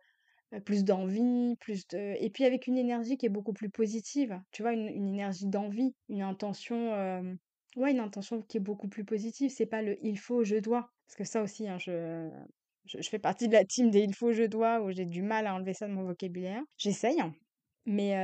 plus 0.65 0.85
d'envie, 0.85 1.55
plus 1.59 1.87
de 1.89 2.15
et 2.19 2.29
puis 2.29 2.45
avec 2.45 2.67
une 2.67 2.77
énergie 2.77 3.17
qui 3.17 3.25
est 3.25 3.29
beaucoup 3.29 3.53
plus 3.53 3.69
positive, 3.69 4.39
tu 4.51 4.61
vois? 4.61 4.73
Une 4.73 4.87
énergie 5.09 5.47
d'envie, 5.47 5.93
une 6.09 6.21
intention, 6.21 6.91
ouais, 7.75 7.91
une 7.91 7.99
intention 7.99 8.41
qui 8.43 8.57
est 8.57 8.61
beaucoup 8.61 8.87
plus 8.87 9.03
positive. 9.05 9.51
C'est 9.51 9.65
pas 9.65 9.81
le 9.81 9.97
«il 10.05 10.17
faut», 10.17 10.43
«je 10.43 10.55
dois». 10.57 10.89
Parce 11.07 11.17
que 11.17 11.23
ça 11.25 11.41
aussi, 11.43 11.67
hein, 11.67 11.77
je 11.79 12.29
je 12.85 13.09
fais 13.09 13.19
partie 13.19 13.49
de 13.49 13.53
la 13.53 13.65
team 13.65 13.89
des 13.91 13.99
«il 14.01 14.15
faut», 14.15 14.31
«je 14.31 14.43
dois» 14.43 14.81
où 14.81 14.91
j'ai 14.91 15.05
du 15.05 15.21
mal 15.21 15.47
à 15.47 15.53
enlever 15.55 15.73
ça 15.73 15.87
de 15.87 15.93
mon 15.93 16.05
vocabulaire. 16.05 16.61
J'essaye, 16.77 17.19
hein, 17.19 17.33
mais 17.85 18.15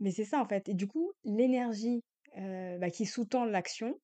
mais 0.00 0.10
c'est 0.12 0.24
ça 0.24 0.40
en 0.40 0.46
fait 0.46 0.68
et 0.68 0.74
du 0.74 0.86
coup, 0.86 1.12
l'énergie, 1.24 2.02
bah, 2.36 2.90
qui 2.90 3.04
sous-tend 3.06 3.44
l'action, 3.46 3.98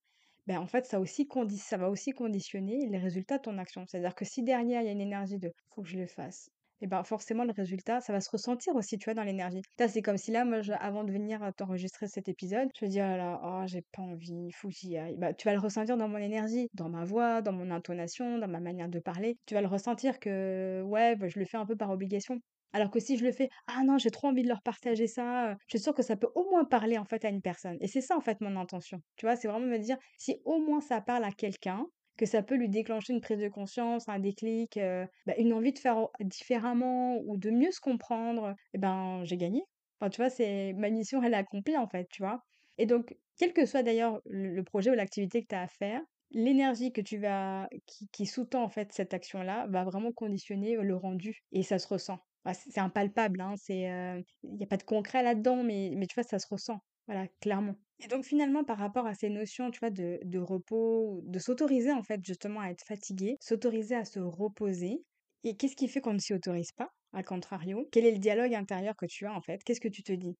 ben, 0.48 0.58
en 0.60 0.66
fait, 0.66 0.84
ça 0.86 0.98
aussi 1.00 1.28
ça 1.58 1.76
va 1.76 1.90
aussi 1.90 2.12
conditionner 2.12 2.88
les 2.88 2.98
résultats 2.98 3.36
de 3.38 3.42
ton 3.42 3.58
action. 3.58 3.84
C'est-à-dire 3.86 4.14
que 4.16 4.24
si 4.24 4.42
derrière, 4.42 4.82
il 4.82 4.86
y 4.86 4.88
a 4.88 4.92
une 4.92 5.00
énergie 5.00 5.38
de: 5.38 5.52
«Faut 5.74 5.82
que 5.82 5.88
je 5.88 5.98
le 5.98 6.06
fasse» 6.06 6.50
et 6.80 6.86
ben, 6.86 7.02
forcément 7.02 7.42
le 7.44 7.50
résultat, 7.52 8.00
ça 8.00 8.12
va 8.12 8.20
se 8.20 8.30
ressentir 8.30 8.74
aussi, 8.76 8.98
tu 8.98 9.04
vois, 9.06 9.14
dans 9.14 9.24
l'énergie. 9.24 9.62
C'est 9.88 10.00
comme 10.02 10.16
si 10.16 10.30
là, 10.30 10.44
moi, 10.44 10.58
avant 10.80 11.02
de 11.04 11.10
venir, 11.12 11.42
heu, 11.42 11.52
t'enregistrer 11.56 12.06
cet 12.08 12.28
épisode, 12.28 12.68
je 12.78 12.84
me 12.84 12.90
dis: 12.90 12.98
«Oh 13.00 13.04
là 13.04 13.16
là, 13.16 13.40
oh 13.42 13.64
j'ai 13.66 13.82
pas 13.92 14.02
envie, 14.02 14.46
il 14.48 14.52
faut 14.52 14.68
que 14.68 14.74
j'y 14.74 14.96
aille». 14.96 15.16
Bah, 15.18 15.34
tu 15.34 15.46
vas 15.48 15.54
le 15.54 15.60
ressentir 15.60 15.96
dans 15.96 16.08
mon 16.08 16.18
énergie, 16.18 16.68
dans 16.74 16.88
ma 16.88 17.04
voix, 17.04 17.42
dans 17.42 17.52
mon 17.52 17.70
intonation, 17.72 18.38
dans 18.38 18.48
ma 18.48 18.60
manière 18.60 18.88
de 18.88 19.00
parler. 19.00 19.38
Tu 19.46 19.54
vas 19.54 19.60
le 19.60 19.66
ressentir 19.68 20.20
que, 20.20 20.82
ouais, 20.86 21.16
bah, 21.16 21.28
je 21.28 21.38
le 21.40 21.44
fais 21.46 21.56
un 21.56 21.66
peu 21.66 21.76
par 21.76 21.90
obligation. 21.90 22.38
Alors 22.73 22.91
que 22.91 23.00
si 23.00 23.17
je 23.17 23.25
le 23.25 23.32
fais: 23.32 23.49
«Ah 23.67 23.82
non, 23.85 23.99
j'ai 23.99 24.11
trop 24.11 24.29
envie 24.29 24.43
de 24.43 24.49
leur 24.49 24.62
partager 24.62 25.06
ça», 25.06 25.53
je 25.67 25.76
suis 25.79 25.82
sûre 25.82 25.94
que 25.94 26.03
ça 26.03 26.17
peut 26.17 26.29
au 26.35 26.49
moins 26.50 26.65
parler, 26.65 26.99
en 26.99 27.05
fait, 27.05 27.25
à 27.25 27.29
une 27.31 27.41
personne 27.43 27.76
et 27.81 27.88
c'est 27.88 28.00
ça, 28.03 28.17
en 28.17 28.20
fait, 28.20 28.41
mon 28.41 28.56
intention. 28.56 29.00
Tu 29.17 29.26
vois? 29.26 29.37
C'est 29.37 29.49
vraiment 29.49 29.67
me 29.67 29.79
dire: 29.79 29.97
«Si 30.19 30.41
au 30.44 30.59
moins 30.61 30.81
ça 30.81 31.00
parle 31.00 31.25
à 31.25 31.31
quelqu'un, 31.32 31.87
que 32.19 32.26
ça 32.26 32.43
peut 32.43 32.56
lui 32.56 32.69
déclencher 32.69 33.12
une 33.12 33.20
prise 33.20 33.38
de 33.38 33.49
conscience, 33.49 34.09
un 34.09 34.19
déclic, 34.19 34.79
bah, 35.26 35.35
une 35.38 35.53
envie 35.53 35.73
de 35.73 35.79
faire 35.79 36.09
différemment 36.20 37.19
ou 37.25 37.37
de 37.37 37.50
mieux 37.50 37.70
se 37.73 37.81
comprendre 37.81 38.55
et 38.75 38.79
ben, 38.79 39.23
j'ai 39.25 39.37
gagné». 39.37 39.62
Enfin, 40.00 40.11
tu 40.11 40.20
vois? 40.20 40.31
C'est 40.31 40.73
ma 40.75 40.91
mission, 40.91 41.23
elle 41.23 41.35
est 41.35 41.37
accomplie, 41.37 41.76
en 41.76 41.88
fait, 41.88 42.06
tu 42.11 42.23
vois? 42.23 42.41
Et 42.79 42.87
donc, 42.87 43.17
quel 43.38 43.53
que 43.53 43.67
soit 43.67 43.82
d'ailleurs 43.82 44.20
le 44.26 44.50
le 44.55 44.63
projet 44.65 44.91
ou 44.91 44.94
l'activité 44.94 45.43
que 45.43 45.48
tu 45.48 45.55
as 45.56 45.63
à 45.63 45.69
faire, 45.69 46.03
l'énergie 46.31 46.93
que 46.93 47.01
tu 47.01 47.19
vas 47.19 47.69
qui 47.87 48.08
qui 48.13 48.27
sous-tend, 48.27 48.63
en 48.63 48.69
fait, 48.69 48.93
cette 48.93 49.15
action-là, 49.15 49.67
va 49.69 49.84
vraiment 49.84 50.13
conditionner, 50.13 50.77
le 50.77 50.96
rendu 50.96 51.41
et 51.53 51.63
ça 51.63 51.79
se 51.79 51.89
ressent. 51.89 52.19
C'est 52.54 52.78
impalpable, 52.80 53.40
hein, 53.40 53.54
heu, 53.70 54.22
il 54.42 54.56
y 54.60 54.62
a 54.62 54.66
pas 54.66 54.76
de 54.78 54.82
concret 54.82 55.22
là-dedans, 55.22 55.62
mais 55.64 55.92
mais 55.96 56.06
tu 56.06 56.14
vois, 56.14 56.22
ça 56.24 56.38
se 56.38 56.46
ressent. 56.50 56.78
Voilà, 57.06 57.28
clairement. 57.40 57.74
Et 58.00 58.06
donc 58.08 58.24
finalement, 58.24 58.64
par 58.64 58.78
rapport 58.78 59.06
à 59.06 59.14
ces 59.14 59.28
notions, 59.30 59.70
tu 59.70 59.80
vois, 59.80 59.90
de 59.90 60.18
de 60.24 60.38
repos, 60.38 61.20
de 61.24 61.38
s'autoriser, 61.38 61.92
en 61.92 62.02
fait, 62.02 62.20
justement 62.24 62.60
à 62.60 62.68
être 62.70 62.84
fatigué, 62.86 63.36
s'autoriser 63.40 63.94
à 63.96 64.04
se 64.04 64.20
reposer 64.20 65.04
et 65.44 65.56
qu'est-ce 65.56 65.76
qui 65.76 65.88
fait 65.88 66.00
qu'on 66.00 66.14
ne 66.14 66.18
s'y 66.18 66.34
autorise 66.34 66.72
pas, 66.72 66.88
à 67.12 67.22
contrario? 67.22 67.86
Quel 67.92 68.06
est 68.06 68.12
le 68.12 68.18
dialogue 68.18 68.54
intérieur 68.54 68.94
que 68.96 69.06
tu 69.06 69.26
as, 69.26 69.32
en 69.34 69.40
fait? 69.42 69.62
Qu'est-ce 69.64 69.80
que 69.80 69.88
tu 69.88 70.02
te 70.02 70.12
dis? 70.12 70.36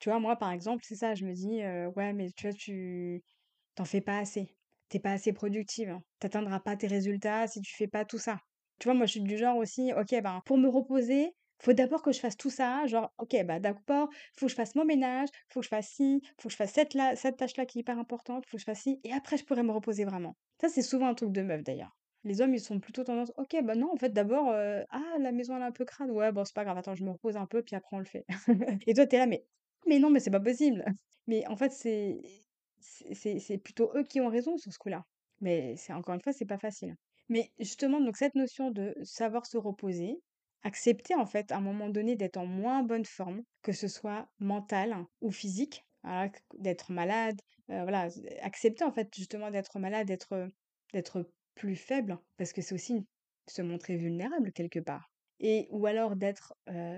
Tu 0.00 0.08
vois, 0.10 0.20
moi, 0.20 0.36
par 0.36 0.52
exemple, 0.52 0.84
c'est 0.86 0.96
ça, 0.96 1.14
je 1.14 1.24
me 1.26 1.32
dis, 1.34 1.60
«Ouais, 1.96 2.12
mais 2.14 2.30
tu 2.36 2.48
vois, 2.48 2.54
tu 2.56 3.22
t'en 3.76 3.84
fais 3.86 4.00
pas 4.02 4.18
assez. 4.20 4.48
t'es 4.90 5.00
pas 5.00 5.12
assez 5.12 5.32
productive. 5.34 5.90
hein. 5.90 6.02
Tu 6.20 6.26
atteindras 6.26 6.60
pas 6.60 6.76
tes 6.76 6.88
résultats 6.88 7.46
si 7.48 7.60
tu 7.62 7.74
fais 7.76 7.88
pas 7.88 8.04
tout 8.06 8.18
ça». 8.18 8.38
Tu 8.80 8.88
vois, 8.88 8.94
moi, 8.94 9.06
je 9.06 9.12
suis 9.12 9.20
du 9.22 9.36
genre 9.38 9.56
aussi, 9.56 9.92
OK, 9.94 10.10
ben, 10.22 10.40
pour 10.44 10.58
me 10.58 10.68
reposer, 10.68 11.34
faut 11.62 11.72
d'abord 11.72 12.02
que 12.02 12.12
je 12.12 12.20
fasse 12.20 12.36
tout 12.36 12.50
ça, 12.50 12.86
genre, 12.86 13.10
OK, 13.18 13.34
bah, 13.44 13.58
d'accord, 13.60 14.08
faut 14.38 14.46
que 14.46 14.50
je 14.50 14.54
fasse 14.56 14.74
mon 14.74 14.84
ménage, 14.84 15.28
faut 15.48 15.60
que 15.60 15.64
je 15.64 15.68
fasse 15.70 15.88
ci, 15.88 16.20
faut 16.38 16.48
que 16.48 16.52
je 16.52 16.56
fasse 16.56 16.72
cette 16.74 16.92
là 16.94 17.16
cette 17.16 17.38
tâche-là 17.38 17.64
qui 17.64 17.78
est 17.78 17.80
hyper 17.80 17.98
importante, 17.98 18.44
faut 18.46 18.56
que 18.58 18.60
je 18.60 18.64
fasse 18.66 18.80
ci 18.82 19.00
et 19.04 19.12
après 19.14 19.38
je 19.38 19.44
pourrais 19.46 19.62
me 19.62 19.72
reposer 19.72 20.04
vraiment. 20.04 20.36
Ça, 20.60 20.68
c'est 20.68 20.82
souvent 20.82 21.06
un 21.08 21.14
truc 21.14 21.32
de 21.32 21.40
meuf, 21.42 21.62
d'ailleurs. 21.62 21.96
Les 22.24 22.40
hommes, 22.42 22.54
ils 22.54 22.60
sont 22.60 22.80
plutôt 22.80 23.04
tendance: 23.04 23.32
«OK, 23.38 23.56
bah, 23.62 23.74
non, 23.76 23.92
en 23.92 23.96
fait, 23.96 24.10
d'abord, 24.12 24.50
heu, 24.52 24.84
ah, 24.90 25.16
la 25.20 25.32
maison, 25.32 25.56
elle 25.56 25.62
est 25.62 25.64
un 25.66 25.72
peu 25.72 25.84
crade. 25.84 26.10
Ouais, 26.10 26.32
bon, 26.32 26.44
c'est 26.44 26.54
pas 26.54 26.64
grave, 26.64 26.76
attends, 26.78 26.94
je 26.94 27.04
me 27.04 27.10
repose 27.12 27.36
un 27.36 27.46
peu, 27.46 27.62
puis 27.62 27.76
après 27.76 27.96
on 27.96 28.00
le 28.00 28.04
fait». 28.04 28.24
Et 28.86 28.94
toi, 28.94 29.06
tu 29.06 29.16
es 29.16 29.18
là: 29.18 29.26
«Mais 29.26 29.46
mais 29.86 29.98
non, 30.00 30.10
mais 30.10 30.20
c'est 30.20 30.30
pas 30.30 30.40
possible!» 30.40 30.84
Mais 31.28 31.46
en 31.48 31.56
fait, 31.56 31.70
c'est 31.72 32.20
c'est 32.78 33.58
plutôt 33.58 33.90
eux 33.96 34.04
qui 34.04 34.20
ont 34.20 34.28
raison 34.28 34.56
sur 34.58 34.72
ce 34.72 34.78
coup-là. 34.78 35.04
Mais 35.40 35.76
c'est 35.76 35.92
encore 35.92 36.14
une 36.14 36.20
fois, 36.22 36.32
c'est 36.32 36.46
pas 36.46 36.58
facile. 36.58 36.96
Mais 37.28 37.52
justement, 37.58 38.00
donc 38.00 38.16
cette 38.16 38.34
notion 38.34 38.70
de 38.70 38.94
savoir 39.02 39.46
se 39.46 39.56
reposer, 39.58 40.16
accepter 40.62 41.14
en 41.14 41.26
fait 41.26 41.52
à 41.52 41.58
un 41.58 41.60
moment 41.60 41.88
donné 41.88 42.16
d'être 42.16 42.36
en 42.36 42.46
moins 42.46 42.82
bonne 42.82 43.04
forme, 43.04 43.42
que 43.62 43.72
ce 43.72 43.88
soit 43.88 44.28
mentale 44.38 44.96
ou 45.20 45.30
physique, 45.30 45.84
d'être 46.58 46.92
malade, 46.92 47.40
heu, 47.70 47.82
voilà, 47.82 48.08
accepter 48.42 48.84
en 48.84 48.92
fait 48.92 49.08
justement 49.14 49.50
d'être 49.50 49.78
malade, 49.78 50.06
d'être, 50.06 50.48
d'être 50.92 51.30
plus 51.54 51.76
faible, 51.76 52.18
parce 52.36 52.52
que 52.52 52.62
c'est 52.62 52.74
aussi 52.74 53.06
se 53.48 53.62
montrer 53.62 53.96
vulnérable 53.96 54.52
quelque 54.52 54.80
part. 54.80 55.10
Et 55.40 55.68
ou 55.70 55.86
alors 55.86 56.16
d'être, 56.16 56.54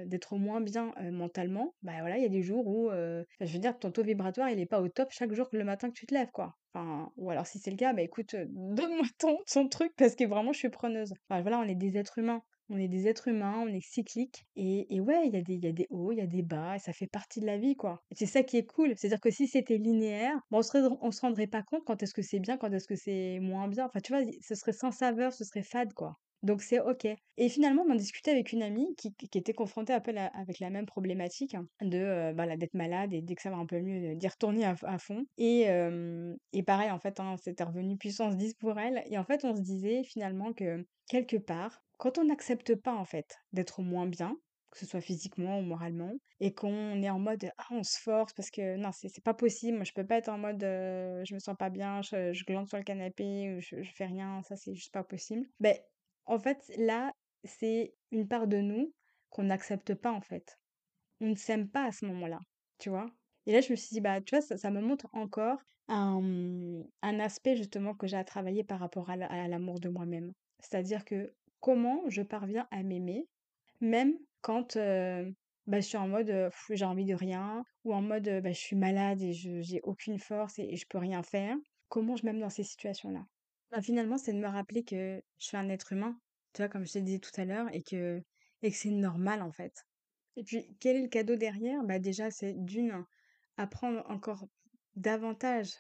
d'être 0.07 0.37
moins 0.37 0.61
bien, 0.61 0.93
mentalement, 1.11 1.75
bah, 1.83 1.93
voilà, 2.01 2.17
il 2.19 2.23
y 2.23 2.27
a 2.27 2.29
des 2.29 2.43
jours 2.43 2.67
où, 2.67 2.91
je 2.91 3.53
veux 3.53 3.59
dire 3.59 3.79
ton 3.79 3.91
taux 3.91 4.03
vibratoire 4.03 4.49
il 4.51 4.61
est 4.61 4.67
pas 4.67 4.81
au 4.81 4.89
top 4.89 5.09
chaque 5.11 5.33
jour 5.33 5.49
le 5.53 5.65
matin 5.65 5.89
que 5.89 5.95
tu 5.99 6.07
te 6.07 6.15
lèves, 6.15 6.31
quoi. 6.33 6.55
Enfin, 6.75 7.11
ou 7.17 7.31
alors 7.31 7.47
si 7.47 7.59
c'est 7.59 7.71
le 7.71 7.77
cas, 7.77 7.93
bah, 7.93 8.03
écoute, 8.03 8.35
donne-moi 8.49 9.07
ton 9.19 9.39
ton 9.51 9.69
truc 9.69 9.93
parce 9.97 10.15
que 10.15 10.25
vraiment 10.25 10.53
je 10.53 10.59
suis 10.59 10.69
preneuse. 10.71 11.13
Enfin 11.29 11.43
voilà, 11.43 11.59
on 11.61 11.65
est 11.65 11.75
des 11.75 11.97
êtres 11.99 12.19
humains. 12.19 12.43
On 12.71 12.77
est 12.79 12.89
des 12.89 13.09
êtres 13.09 13.29
humains, 13.29 13.65
on 13.67 13.69
est 13.69 13.81
cycliques 13.81 14.45
et 14.55 14.95
et 14.95 15.01
ouais, 15.01 15.27
il 15.27 15.33
y 15.35 15.39
a 15.39 15.43
des 15.43 15.57
y 15.57 15.67
a 15.67 15.73
des 15.73 15.87
hauts, 15.91 16.13
il 16.13 16.19
y 16.19 16.21
a 16.21 16.27
des 16.27 16.43
bas 16.43 16.77
et 16.77 16.79
ça 16.79 16.93
fait 16.93 17.07
partie 17.07 17.41
de 17.41 17.47
la 17.47 17.57
vie, 17.59 17.77
quoi. 17.77 18.03
C'est 18.13 18.27
ça 18.27 18.43
qui 18.43 18.59
est 18.59 18.67
cool. 18.67 18.93
C'est-à-dire 18.97 19.21
que 19.21 19.31
si 19.31 19.47
c'était 19.49 19.79
linéaire, 19.79 20.35
bah, 20.51 20.59
on 20.59 20.63
se 20.63 20.77
on 21.01 21.11
se 21.11 21.21
rendrait 21.23 21.47
pas 21.47 21.63
compte 21.63 21.83
quand 21.87 22.03
est-ce 22.03 22.13
que 22.15 22.23
c'est 22.23 22.41
bien, 22.41 22.59
quand 22.59 22.71
est-ce 22.73 22.87
que 22.87 22.97
c'est 22.97 23.39
moins 23.41 23.69
bien. 23.69 23.87
Enfin, 23.87 24.01
tu 24.01 24.13
vois, 24.15 24.23
ce 24.43 24.55
serait 24.55 24.73
sans 24.75 24.91
saveur, 24.93 25.33
ce 25.33 25.45
serait 25.45 25.63
fade, 25.63 25.93
quoi. 25.95 26.17
Donc 26.43 26.63
c'est 26.63 26.81
OK. 26.81 27.07
Et 27.37 27.49
finalement, 27.49 27.83
on 27.87 27.93
en 27.93 27.95
discutait 27.97 28.31
avec 28.31 28.53
une 28.53 28.63
amie 28.63 28.95
qui 28.97 29.15
qui 29.15 29.39
était 29.39 29.53
confrontée 29.55 29.93
un 29.93 30.01
peu 30.01 30.13
avec 30.17 30.61
la 30.61 30.71
même 30.71 30.87
problématique 30.87 31.55
hein, 31.55 31.67
de, 31.83 31.99
heu, 32.31 32.33
bah, 32.35 32.57
d'être 32.57 32.75
malade 32.75 33.13
et 33.13 33.23
dès 33.23 33.35
que 33.35 33.43
ça 33.43 33.51
va 33.51 33.57
un 33.57 33.67
peu 33.67 33.81
mieux, 33.81 34.15
d'y 34.15 34.29
retourner 34.29 34.65
à 34.65 34.75
à 34.85 34.99
fond. 34.99 35.25
Et 35.37 35.67
et 36.53 36.63
pareil, 36.63 36.91
en 36.91 36.99
fait, 37.01 37.21
hein, 37.21 37.37
c'était 37.43 37.65
revenu 37.65 37.97
puissance 37.99 38.37
10 38.37 38.55
pour 38.55 38.79
elle. 38.79 39.03
Et 39.11 39.19
en 39.19 39.25
fait, 39.25 39.45
on 39.45 39.55
se 39.57 39.63
disait 39.63 40.03
finalement 40.05 40.53
que, 40.53 40.87
quelque 41.09 41.37
part, 41.37 41.81
quand 41.97 42.19
on 42.19 42.25
n'accepte 42.25 42.75
pas, 42.77 42.95
en 42.95 43.05
fait, 43.05 43.37
d'être 43.53 43.83
moins 43.83 44.07
bien, 44.07 44.37
que 44.71 44.79
ce 44.79 44.87
soit 44.87 45.01
physiquement 45.01 45.59
ou 45.59 45.63
moralement, 45.63 46.13
et 46.41 46.55
qu'on 46.55 47.03
est 47.03 47.11
en 47.11 47.19
mode: 47.19 47.51
«Ah, 47.59 47.65
on 47.73 47.83
se 47.83 47.99
force 48.01 48.33
parce 48.35 48.51
que 48.51 48.77
non, 48.77 48.91
c'est 48.93 49.25
pas 49.25 49.35
possible, 49.35 49.77
moi 49.79 49.85
je 49.85 49.93
peux 49.93 50.07
pas 50.07 50.17
être 50.19 50.29
en 50.29 50.39
mode, 50.39 50.61
je 50.63 51.35
me 51.35 51.39
sens 51.41 51.57
pas 51.59 51.71
bien, 51.71 52.03
je 52.03 52.33
je 52.33 52.45
glande 52.45 52.69
sur 52.69 52.79
le 52.79 52.85
canapé 52.85 53.55
ou 53.57 53.61
je 53.61 53.83
je 53.83 53.91
fais 53.95 54.07
rien, 54.07 54.43
ça 54.43 54.57
c'est 54.57 54.75
juste 54.75 54.93
pas 54.93 55.05
possible». 55.05 55.47
Beh, 55.61 55.81
en 56.29 56.39
fait, 56.39 56.59
là, 56.79 57.13
c'est 57.45 57.95
une 58.13 58.29
part 58.29 58.47
de 58.49 58.59
nous 58.59 58.95
qu'on 59.31 59.45
n'accepte 59.45 59.95
pas, 59.95 60.13
en 60.13 60.21
fait. 60.21 60.59
On 61.21 61.29
ne 61.29 61.37
s'aime 61.37 61.69
pas 61.71 61.85
à 61.87 61.93
ce 61.93 62.07
moment-là, 62.07 62.41
tu 62.79 62.91
vois? 62.91 63.07
Et 63.47 63.53
là, 63.53 63.61
je 63.61 63.71
me 63.73 63.77
suis 63.77 63.91
dit: 63.95 64.01
«Bah, 64.01 64.21
tu 64.21 64.37
vois, 64.37 64.43
ça 64.57 64.71
me 64.71 64.81
montre 64.81 65.09
encore 65.13 65.59
un, 65.89 66.83
aspect 67.03 67.57
justement 67.57 67.95
que 67.95 68.07
j'ai 68.07 68.17
à 68.17 68.25
travailler 68.25 68.65
par 68.65 68.81
rapport 68.81 69.11
à 69.11 69.17
l'a 69.17 69.27
à 69.27 69.49
l'amour 69.49 69.81
de 69.81 69.89
moi-même». 69.89 70.33
C'est-à-dire 70.61 71.05
que 71.05 71.35
comment 71.61 72.03
je 72.09 72.23
parviens 72.23 72.69
à 72.71 72.83
m'aimer, 72.83 73.27
même 73.81 74.15
quand, 74.43 74.77
heu, 74.77 75.35
bah, 75.67 75.81
je 75.81 75.87
suis 75.89 75.99
en 75.99 76.09
mode, 76.09 76.51
j'ai 76.71 76.85
envie 76.85 77.07
de 77.07 77.15
rien 77.15 77.65
ou 77.85 77.95
en 77.95 78.03
mode, 78.03 78.29
bah, 78.43 78.53
je 78.53 78.59
suis 78.61 78.77
malade 78.77 79.23
et 79.23 79.33
je 79.35 79.61
j'ai 79.63 79.81
aucune 79.85 80.19
force 80.19 80.59
et 80.59 80.65
et 80.73 80.77
je 80.77 80.87
peux 80.89 80.99
rien 80.99 81.23
faire. 81.23 81.57
Comment 81.89 82.17
je 82.17 82.25
m'aime 82.27 82.41
dans 82.41 82.51
ces 82.51 82.65
situations-là? 82.65 83.25
Bah, 83.71 83.83
finalement, 83.83 84.17
c'est 84.19 84.33
de 84.33 84.39
me 84.39 84.47
rappeler 84.49 84.85
que 84.85 85.23
je 85.39 85.45
suis 85.45 85.57
un 85.57 85.69
être 85.69 85.93
humain, 85.93 86.19
tu 86.55 86.63
vois, 86.63 86.69
comme 86.69 86.87
je 86.87 86.93
te 86.93 86.99
disais 86.99 87.19
tout 87.19 87.31
à 87.41 87.45
l'heure 87.45 87.69
et 87.75 87.83
que 87.83 88.23
et 88.63 88.71
que 88.71 88.77
c'est 88.77 88.91
normal, 88.91 89.43
en 89.43 89.53
fait. 89.53 89.73
Et 90.37 90.45
puis, 90.45 90.77
quel 90.81 90.97
est 90.97 91.03
le 91.03 91.09
cadeau 91.09 91.37
derrière? 91.37 91.85
Bah, 91.85 91.99
déjà, 91.99 92.31
c'est 92.31 92.55
d'une, 92.55 93.05
apprendre 93.57 94.05
encore 94.11 94.47
davantage 94.97 95.75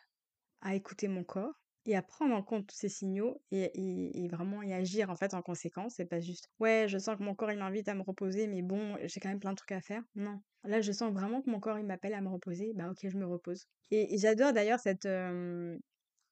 à 0.62 0.74
écouter 0.76 1.08
mon 1.08 1.24
corps 1.24 1.54
et 1.86 1.96
à 1.96 2.02
prendre 2.02 2.34
en 2.34 2.42
compte 2.42 2.68
tous 2.68 2.76
ces 2.76 2.88
signaux 2.90 3.42
et 3.52 4.24
et 4.24 4.28
vraiment 4.28 4.62
y 4.62 4.72
agir, 4.74 5.10
en 5.10 5.16
fait, 5.16 5.34
en 5.34 5.42
conséquence. 5.42 5.94
C'est 5.96 6.06
pas 6.06 6.20
juste: 6.20 6.48
«Ouais, 6.60 6.86
je 6.88 6.98
sens 6.98 7.16
que 7.18 7.22
mon 7.24 7.34
corps, 7.36 7.52
il 7.52 7.58
m'invite 7.58 7.88
à 7.88 7.94
me 7.94 8.02
reposer, 8.02 8.46
mais 8.48 8.62
bon, 8.62 8.96
j'ai 9.04 9.20
quand 9.20 9.30
même 9.30 9.40
plein 9.40 9.52
de 9.52 9.56
trucs 9.56 9.72
à 9.72 9.80
faire». 9.82 10.02
Non. 10.16 10.40
Là, 10.64 10.80
je 10.82 10.92
sens 10.92 11.12
vraiment 11.12 11.42
que 11.42 11.50
mon 11.50 11.60
corps, 11.60 11.78
il 11.78 11.86
m'appelle 11.86 12.14
à 12.14 12.20
me 12.22 12.28
reposer, 12.30 12.72
bah, 12.74 12.90
OK, 12.90 12.98
je 13.08 13.16
me 13.18 13.26
repose. 13.26 13.64
Et 13.90 14.18
j'adore 14.18 14.52
d'ailleurs 14.52 14.80
cette, 14.80 15.06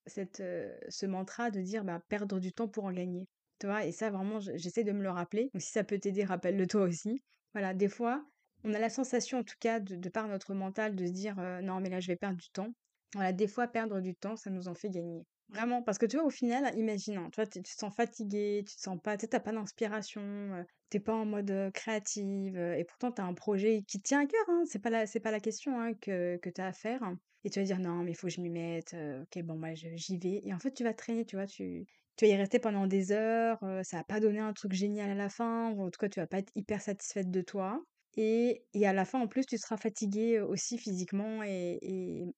cette, 0.07 0.43
ce 0.89 1.07
mantra 1.07 1.51
de 1.51 1.61
dire, 1.61 1.85
bah: 1.85 2.01
«Perdre 2.09 2.41
du 2.41 2.53
temps 2.53 2.69
pour 2.69 2.85
en 2.85 2.93
gagner». 2.93 3.27
Tu 3.59 3.67
vois? 3.67 3.85
Et 3.87 3.93
ça, 3.93 4.11
vraiment, 4.11 4.39
je 4.41 4.53
j'essaie 4.57 4.85
de 4.85 4.93
me 4.93 5.03
le 5.03 5.11
rappeler. 5.11 5.51
Donc 5.55 5.63
si 5.63 5.71
ça 5.73 5.85
peut 5.85 5.99
t'aider, 5.99 6.25
rappelle-le 6.25 6.67
toi 6.67 6.83
aussi. 6.83 7.21
Voilà, 7.55 7.75
des 7.75 7.89
fois, 7.89 8.27
on 8.65 8.75
a 8.75 8.79
la 8.79 8.91
sensation, 8.91 9.39
en 9.39 9.45
tout 9.45 9.55
cas, 9.61 9.81
de 9.81 10.09
par 10.11 10.29
notre 10.29 10.55
mental, 10.55 10.95
de 10.95 11.07
se 11.07 11.13
dire, 11.13 11.37
«Non, 11.63 11.81
mais 11.81 11.89
là, 11.91 12.01
je 12.01 12.09
vais 12.09 12.17
perdre 12.17 12.37
du 12.39 12.51
temps». 12.51 12.69
Voilà, 13.15 13.33
des 13.33 13.47
fois, 13.49 13.69
perdre 13.69 14.01
du 14.01 14.15
temps, 14.15 14.37
ça 14.37 14.51
nous 14.51 14.69
en 14.69 14.75
fait 14.75 14.91
gagner. 14.91 15.23
Vraiment, 15.49 15.83
parce 15.83 15.97
que 15.99 16.07
tu 16.07 16.17
vois, 16.17 16.27
au 16.27 16.31
final, 16.31 16.77
imagine, 16.77 17.17
hein, 17.19 17.31
tu 17.33 17.41
tu 17.49 17.63
te 17.63 17.69
sens 17.69 17.95
fatigué, 17.95 18.65
tu 18.69 18.75
te 18.75 18.81
sens 18.81 18.99
pas 19.03 19.17
tu 19.17 19.29
tu 19.29 19.41
pas 19.41 19.53
d'inspiration, 19.53 20.21
heu, 20.23 20.65
tu 20.91 21.01
pas 21.01 21.15
en 21.15 21.25
mode, 21.25 21.51
heu, 21.51 21.71
créative, 21.71 22.57
et 22.59 22.85
pourtant 22.85 23.13
tu 23.13 23.21
as 23.23 23.25
un 23.25 23.35
projet 23.35 23.83
qui 23.87 23.99
te 23.99 24.09
tient 24.09 24.21
à 24.23 24.27
cœur, 24.27 24.45
hein, 24.49 24.63
c'est 24.67 24.81
pas 24.81 24.91
la 24.91 25.07
pas 25.23 25.31
la 25.31 25.41
question, 25.41 25.81
hein, 25.81 25.95
que 25.95 26.37
que 26.39 26.51
tu 26.51 26.61
as 26.61 26.67
à 26.67 26.73
faire. 26.73 27.03
Et 27.47 27.51
tu 27.51 27.61
vas 27.61 27.65
dire: 27.65 27.79
«Non, 27.79 28.03
mais 28.03 28.11
il 28.13 28.15
faut 28.17 28.27
que 28.27 28.33
je 28.33 28.41
m'y 28.41 28.51
mette, 28.51 28.95
OK, 29.23 29.41
bon, 29.45 29.57
bah, 29.59 29.75
je 29.77 29.89
j'y 29.95 30.19
vais» 30.19 30.41
et 30.45 30.53
en 30.53 30.59
fait, 30.59 30.73
tu 30.73 30.83
vas 30.85 30.93
traîner, 30.95 31.25
tu 31.25 31.37
vois? 31.37 31.47
Tu 31.47 31.87
tu 32.17 32.25
vas 32.27 32.31
y 32.33 32.37
rester 32.37 32.59
pendant 32.59 32.87
des 32.89 33.13
heures, 33.13 33.63
heu, 33.63 33.83
ça 33.85 33.99
va 33.99 34.05
pas 34.05 34.21
donner 34.21 34.41
un 34.41 34.53
truc 34.55 34.73
génial 34.73 35.11
à 35.11 35.15
la 35.15 35.29
fin 35.29 35.69
en 35.71 35.91
tout 35.91 35.99
cas, 36.01 36.09
tu 36.09 36.19
vas 36.21 36.27
pas 36.27 36.39
être 36.39 36.51
hyper 36.57 36.81
satisfaite 36.83 37.31
de 37.31 37.43
toi 37.43 37.85
et 38.17 38.65
et 38.75 38.87
à 38.87 38.93
la 38.95 39.05
fin, 39.05 39.21
en 39.21 39.29
plus, 39.29 39.47
tu 39.47 39.59
seras 39.59 39.77
fatiguée, 39.77 40.41
aussi 40.41 40.77
physiquement 40.79 41.43
et 41.45 41.79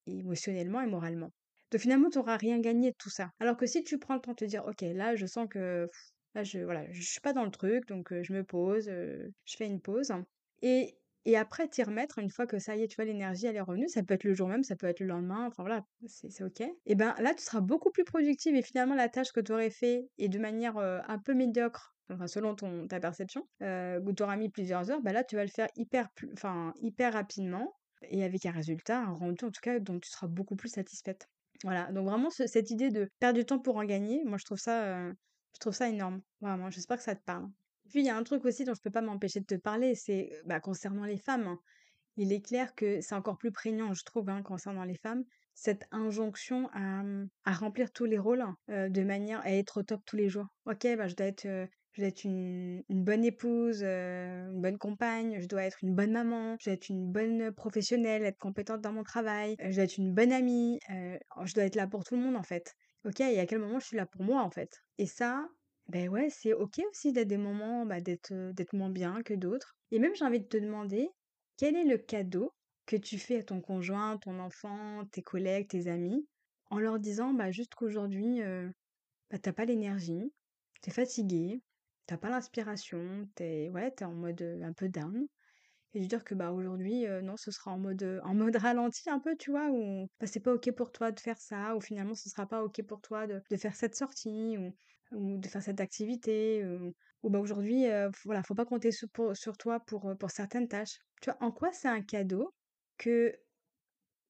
émotionnellement 0.06 0.80
et 0.82 0.86
moralement. 0.86 1.30
Donc 1.70 1.80
finalement, 1.80 2.10
tu 2.10 2.18
auras 2.18 2.36
rien 2.36 2.58
gagné 2.60 2.90
de 2.90 2.96
tout 2.98 3.10
ça. 3.10 3.30
Alors 3.40 3.56
que 3.56 3.66
si 3.66 3.84
tu 3.84 3.98
prends 3.98 4.14
le 4.14 4.20
temps 4.20 4.32
de 4.32 4.36
te 4.36 4.44
dire: 4.44 4.64
«OK, 4.66 4.82
là, 4.82 5.16
je 5.16 5.26
sens 5.26 5.46
que 5.50 5.86
je 6.34 6.60
voilà, 6.60 6.84
je 6.92 7.00
suis 7.02 7.20
pas 7.20 7.32
dans 7.32 7.44
le 7.44 7.50
truc, 7.50 7.86
donc 7.88 8.12
je 8.22 8.32
me 8.32 8.44
pose, 8.44 8.86
je 8.88 9.56
fais 9.56 9.66
une 9.66 9.80
pause» 9.80 10.12
et 10.62 10.97
et 11.24 11.36
après 11.36 11.68
t'y 11.68 11.82
remettre 11.82 12.18
une 12.18 12.30
fois 12.30 12.46
que 12.46 12.58
ça 12.58 12.76
y 12.76 12.82
est, 12.82 12.88
tu 12.88 12.96
vois, 12.96 13.04
l'énergie, 13.04 13.46
elle 13.46 13.56
est 13.56 13.60
revenue. 13.60 13.88
Ça 13.88 14.02
peut 14.02 14.14
être 14.14 14.24
le 14.24 14.34
jour 14.34 14.48
même, 14.48 14.62
ça 14.62 14.76
peut 14.76 14.86
être 14.86 15.00
le 15.00 15.06
lendemain, 15.06 15.46
enfin 15.46 15.62
voilà, 15.62 15.82
c'est 16.06 16.42
OK. 16.44 16.62
Et 16.86 16.94
ben 16.94 17.14
là, 17.18 17.34
tu 17.34 17.42
seras 17.44 17.60
beaucoup 17.60 17.90
plus 17.90 18.04
productive 18.04 18.54
et 18.54 18.62
finalement 18.62 18.94
la 18.94 19.08
tâche 19.08 19.32
que 19.32 19.40
tu 19.40 19.52
aurais 19.52 19.70
fait 19.70 20.08
et 20.18 20.28
de 20.28 20.38
manière, 20.38 20.76
un 20.78 21.18
peu 21.18 21.34
médiocre, 21.34 21.94
enfin 22.10 22.26
selon 22.26 22.54
ton 22.54 22.86
ta 22.88 23.00
perception, 23.00 23.48
heu, 23.62 24.00
où 24.04 24.12
tu 24.12 24.22
auras 24.22 24.36
mis 24.36 24.48
plusieurs 24.50 24.90
heures, 24.90 25.00
bah 25.02 25.12
là, 25.12 25.24
tu 25.24 25.36
vas 25.36 25.44
le 25.44 25.50
faire 25.50 25.68
hyper 25.76 26.08
hyper 26.80 27.12
rapidement 27.12 27.72
et 28.02 28.24
avec 28.24 28.46
un 28.46 28.52
résultat, 28.52 29.00
un 29.00 29.12
rendu 29.12 29.44
en 29.44 29.50
tout 29.50 29.60
cas 29.62 29.78
dont 29.80 29.98
tu 30.00 30.08
seras 30.10 30.28
beaucoup 30.28 30.56
plus 30.56 30.68
satisfaite. 30.70 31.26
Voilà, 31.64 31.90
donc 31.92 32.06
vraiment 32.08 32.30
ce 32.30 32.46
cette 32.46 32.70
idée 32.70 32.90
de 32.90 33.08
perdre 33.18 33.38
du 33.38 33.44
temps 33.44 33.58
pour 33.58 33.76
en 33.76 33.84
gagner, 33.84 34.22
moi 34.24 34.38
je 34.38 34.44
trouve 34.44 34.58
ça, 34.58 35.10
je 35.10 35.58
trouve 35.60 35.72
ça 35.74 35.88
énorme, 35.88 36.20
vraiment, 36.40 36.70
j'espère 36.70 36.96
que 36.98 37.02
ça 37.02 37.16
te 37.16 37.22
parle. 37.24 37.48
Puis 37.90 38.00
il 38.00 38.06
y 38.06 38.10
a 38.10 38.16
un 38.16 38.22
truc 38.24 38.44
aussi 38.44 38.64
dont 38.64 38.74
je 38.74 38.80
peux 38.82 38.90
pas 38.90 39.02
m'empêcher 39.02 39.40
de 39.40 39.46
te 39.46 39.54
parler, 39.56 39.94
c'est, 39.94 40.30
bah, 40.46 40.60
concernant 40.60 41.04
les 41.04 41.18
femmes, 41.18 41.46
hein. 41.46 41.58
Il 42.16 42.32
est 42.32 42.42
clair 42.44 42.74
que 42.74 43.00
c'est 43.00 43.14
encore 43.14 43.38
plus 43.38 43.52
prégnant, 43.52 43.94
je 43.94 44.02
trouve, 44.04 44.28
hein, 44.28 44.42
concernant 44.42 44.84
les 44.84 44.96
femmes, 44.96 45.24
cette 45.54 45.84
injonction 45.92 46.68
à, 46.72 47.02
mmh, 47.04 47.28
remplir 47.46 47.92
tous 47.92 48.04
les 48.06 48.18
rôles, 48.18 48.44
de 48.68 49.02
manière 49.04 49.40
à 49.42 49.52
être 49.52 49.80
au 49.80 49.82
top 49.84 50.00
tous 50.04 50.16
les 50.16 50.28
jours. 50.28 50.46
OK, 50.66 50.86
bah, 50.96 51.06
je 51.08 51.14
dois 51.14 51.26
être, 51.26 51.44
je 51.92 52.00
dois 52.02 52.08
être 52.08 52.24
une 52.24 52.82
bonne 52.88 53.24
épouse, 53.24 53.82
une 53.84 54.60
bonne 54.60 54.78
compagne, 54.78 55.40
je 55.40 55.46
dois 55.46 55.62
être 55.62 55.78
une 55.82 55.94
bonne 55.94 56.10
maman, 56.12 56.56
je 56.60 56.66
dois 56.66 56.74
être 56.74 56.88
une 56.88 57.10
bonne, 57.12 57.52
professionnelle, 57.52 58.24
être 58.24 58.38
compétente 58.38 58.80
dans 58.80 58.92
mon 58.92 59.04
travail, 59.04 59.56
je 59.60 59.74
dois 59.74 59.84
être 59.84 59.98
une 59.98 60.12
bonne 60.12 60.32
amie, 60.32 60.80
je 60.88 61.54
dois 61.54 61.64
être 61.64 61.76
là 61.76 61.86
pour 61.86 62.04
tout 62.04 62.16
le 62.16 62.22
monde, 62.22 62.36
en 62.36 62.42
fait. 62.42 62.74
OK, 63.04 63.20
et 63.20 63.38
à 63.38 63.46
quel 63.46 63.60
moment 63.60 63.78
je 63.78 63.86
suis 63.86 63.96
là 63.96 64.06
pour 64.06 64.24
moi, 64.24 64.42
en 64.42 64.50
fait? 64.50 64.70
Et 64.98 65.06
ça, 65.06 65.46
beh, 65.88 66.08
ouais, 66.08 66.30
c'est 66.30 66.52
OK 66.54 66.80
aussi 66.90 67.12
d'être 67.12 67.28
des 67.28 67.36
moments, 67.38 67.86
bah, 67.86 68.00
d'être, 68.00 68.32
d'être 68.52 68.74
moins 68.74 68.90
bien 68.90 69.22
que 69.22 69.34
d'autres. 69.34 69.74
Et 69.90 69.98
même 69.98 70.14
j'ai 70.14 70.24
envie 70.24 70.40
de 70.40 70.46
te 70.46 70.56
demander, 70.56 71.08
quel 71.56 71.76
est 71.76 71.84
le 71.84 71.98
cadeau 71.98 72.52
que 72.86 72.96
tu 72.96 73.18
fais 73.18 73.38
à 73.38 73.42
ton 73.44 73.60
conjoint, 73.60 74.18
ton 74.18 74.38
enfant, 74.40 75.04
tes 75.12 75.22
collègues, 75.22 75.68
tes 75.68 75.88
amis, 75.88 76.26
en 76.70 76.78
leur 76.80 76.98
disant, 76.98 77.32
bah, 77.34 77.50
juste 77.50 77.74
qu'aujourd'hui, 77.74 78.40
bah, 79.30 79.38
tu 79.38 79.52
pas 79.52 79.64
l'énergie, 79.64 80.32
tu 80.82 80.90
es 80.90 80.92
fatigué, 80.92 81.62
tu 82.06 82.16
pas 82.18 82.30
l'inspiration, 82.30 83.28
tu 83.36 83.42
es 83.42 83.70
ouais, 83.70 83.92
en 84.02 84.12
mode, 84.14 84.42
un 84.42 84.72
peu 84.72 84.88
down 84.88 85.26
et 85.94 86.00
lui 86.00 86.08
dire 86.08 86.24
que, 86.24 86.34
bah, 86.34 86.52
aujourd'hui, 86.52 87.06
non, 87.22 87.36
ce 87.36 87.50
sera 87.50 87.72
en 87.72 87.78
mode, 87.78 88.20
en 88.24 88.34
mode 88.34 88.56
ralenti 88.56 89.10
un 89.10 89.20
peu, 89.20 89.36
tu 89.36 89.50
vois? 89.50 89.70
Ou, 89.70 90.08
bah, 90.20 90.26
c'est 90.26 90.40
pas 90.40 90.54
OK 90.54 90.70
pour 90.76 90.92
toi 90.92 91.12
de 91.12 91.20
faire 91.20 91.38
ça 91.38 91.76
ou 91.76 91.80
finalement 91.80 92.14
ce 92.14 92.28
sera 92.30 92.46
pas 92.46 92.62
OK 92.64 92.82
pour 92.86 93.00
toi 93.02 93.26
de 93.26 93.42
de 93.50 93.56
faire 93.56 93.74
cette 93.76 93.94
sortie 93.96 94.58
ou 94.58 94.74
ou 95.12 95.38
de 95.38 95.48
faire 95.48 95.62
cette 95.62 95.80
activité, 95.80 96.64
ou 97.22 97.30
bah, 97.30 97.38
aujourd'hui, 97.40 97.84
voilà, 98.24 98.42
faut 98.42 98.54
pas 98.54 98.64
compter 98.66 98.90
sur 98.92 99.56
toi 99.58 99.80
pour, 99.80 100.12
pour 100.18 100.30
certaines 100.30 100.68
tâches. 100.68 100.98
Tu 101.22 101.30
vois? 101.30 101.42
En 101.42 101.50
quoi 101.52 101.72
c'est 101.72 101.88
un 101.88 102.02
cadeau 102.02 102.50
que 102.98 103.36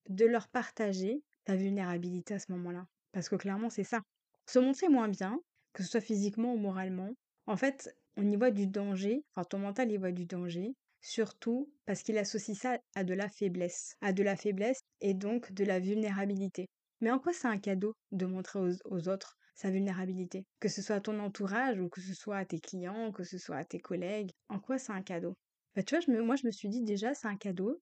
de 0.08 0.24
leur 0.24 0.48
partager 0.48 1.22
ta 1.44 1.56
vulnérabilité 1.56 2.34
à 2.34 2.38
ce 2.38 2.52
moment-là? 2.52 2.86
Parce 3.12 3.28
que 3.28 3.36
clairement, 3.36 3.70
c'est 3.70 3.84
ça. 3.84 4.00
Se 4.46 4.58
montrer 4.58 4.88
moins 4.88 5.08
bien, 5.08 5.38
que 5.72 5.82
ce 5.82 5.90
soit 5.90 6.00
physiquement 6.00 6.54
ou 6.54 6.58
moralement, 6.58 7.12
en 7.46 7.56
fait, 7.56 7.94
on 8.16 8.30
y 8.30 8.36
voit 8.36 8.50
du 8.50 8.66
danger, 8.66 9.22
enfin 9.34 9.44
ton 9.44 9.58
mental 9.58 9.90
y 9.92 9.96
voit 9.96 10.12
du 10.12 10.26
danger, 10.26 10.74
surtout 11.00 11.72
parce 11.86 12.02
qu'il 12.02 12.18
associe 12.18 12.56
ça 12.58 12.78
à 12.94 13.04
de 13.04 13.14
la 13.14 13.28
faiblesse, 13.28 13.94
à 14.00 14.12
de 14.12 14.22
la 14.22 14.36
faiblesse 14.36 14.80
et 15.00 15.14
donc 15.14 15.52
de 15.52 15.64
la 15.64 15.78
vulnérabilité. 15.80 16.66
Mais 17.00 17.10
en 17.10 17.18
quoi 17.18 17.32
c'est 17.32 17.46
un 17.48 17.58
cadeau 17.58 17.94
de 18.10 18.26
montrer 18.26 18.58
aux 18.84 19.08
autres 19.08 19.36
sa 19.58 19.70
vulnérabilité? 19.70 20.46
Que 20.60 20.68
ce 20.68 20.82
soit 20.82 20.96
à 20.96 21.00
ton 21.00 21.18
entourage 21.20 21.78
ou 21.80 21.88
que 21.90 22.00
ce 22.00 22.14
soit 22.14 22.38
à 22.38 22.44
tes 22.46 22.60
clients, 22.60 23.12
que 23.12 23.24
ce 23.24 23.38
soit 23.38 23.56
à 23.58 23.64
tes 23.64 23.80
collègues, 23.80 24.30
en 24.48 24.60
quoi 24.60 24.78
c'est 24.78 24.92
un 24.92 25.02
cadeau? 25.02 25.34
Bah, 25.76 25.82
tu 25.82 25.94
vois, 25.96 26.00
je 26.04 26.10
me 26.10 26.22
moi 26.22 26.36
je 26.36 26.46
me 26.46 26.50
suis 26.52 26.68
dit 26.68 26.82
déjà 26.82 27.14
c'est 27.14 27.28
un 27.28 27.36
cadeau, 27.36 27.80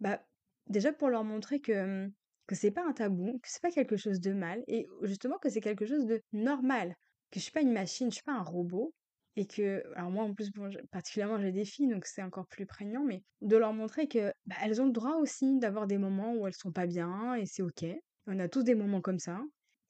bah, 0.00 0.22
déjà 0.68 0.92
pour 0.92 1.08
leur 1.10 1.24
montrer 1.24 1.60
que, 1.60 2.06
mmh, 2.06 2.12
que 2.46 2.54
c'est 2.54 2.70
pas 2.70 2.84
un 2.86 2.92
tabou, 2.92 3.38
que 3.42 3.48
c'est 3.50 3.62
pas 3.62 3.70
quelque 3.70 3.96
chose 3.96 4.20
de 4.20 4.32
mal 4.32 4.64
et 4.68 4.86
justement 5.02 5.38
que 5.38 5.50
c'est 5.50 5.60
quelque 5.60 5.86
chose 5.86 6.06
de 6.06 6.20
normal, 6.32 6.94
que 7.30 7.38
je 7.40 7.44
suis 7.44 7.52
pas 7.52 7.62
une 7.62 7.72
machine, 7.72 8.10
je 8.10 8.16
suis 8.16 8.24
pas 8.24 8.32
un 8.34 8.42
robot 8.42 8.94
et 9.36 9.46
que 9.46 9.84
alors 9.96 10.10
moi 10.10 10.24
en 10.24 10.34
plus 10.34 10.50
particulièrement 10.90 11.38
j'ai 11.40 11.52
des 11.52 11.64
filles 11.64 11.88
donc 11.88 12.06
c'est 12.06 12.22
encore 12.22 12.46
plus 12.48 12.66
prégnant 12.66 13.04
mais 13.04 13.22
de 13.40 13.56
leur 13.56 13.72
montrer 13.72 14.08
que, 14.08 14.32
bah, 14.46 14.56
elles 14.62 14.80
ont 14.82 14.86
le 14.86 14.92
droit 14.92 15.16
aussi 15.16 15.58
d'avoir 15.58 15.86
des 15.86 15.98
moments 15.98 16.34
où 16.34 16.46
elles 16.46 16.54
sont 16.54 16.72
pas 16.72 16.86
bien 16.86 17.34
et 17.34 17.46
c'est 17.46 17.62
OK. 17.62 17.84
On 18.26 18.38
a 18.40 18.48
tous 18.48 18.62
des 18.64 18.74
moments 18.74 19.00
comme 19.00 19.18
ça 19.18 19.40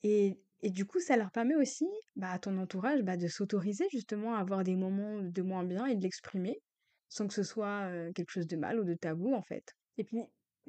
et 0.03 0.41
et 0.63 0.71
du 0.71 0.85
coup 0.87 1.01
ça 1.01 1.17
leur 1.17 1.31
permet 1.31 1.57
aussi, 1.57 1.87
bah, 2.17 2.31
à 2.31 2.39
ton 2.39 2.59
entourage, 2.59 3.03
bah, 3.03 3.17
de 3.17 3.29
s'autoriser 3.29 3.87
justement 3.91 4.35
à 4.35 4.41
avoir 4.41 4.65
des 4.65 4.77
moments 4.77 5.23
de 5.23 5.43
moins 5.43 5.65
bien 5.65 5.87
et 5.87 5.97
de 5.97 6.03
l'exprimer, 6.03 6.61
sans 7.09 7.27
que 7.29 7.35
ce 7.35 7.43
soit, 7.43 7.91
quelque 8.15 8.31
chose 8.31 8.47
de 8.47 8.57
mal 8.57 8.81
ou 8.81 8.85
de 8.85 8.95
tabou 8.95 9.35
en 9.35 9.43
fait. 9.43 9.75
Et 9.99 10.05
puis, 10.05 10.23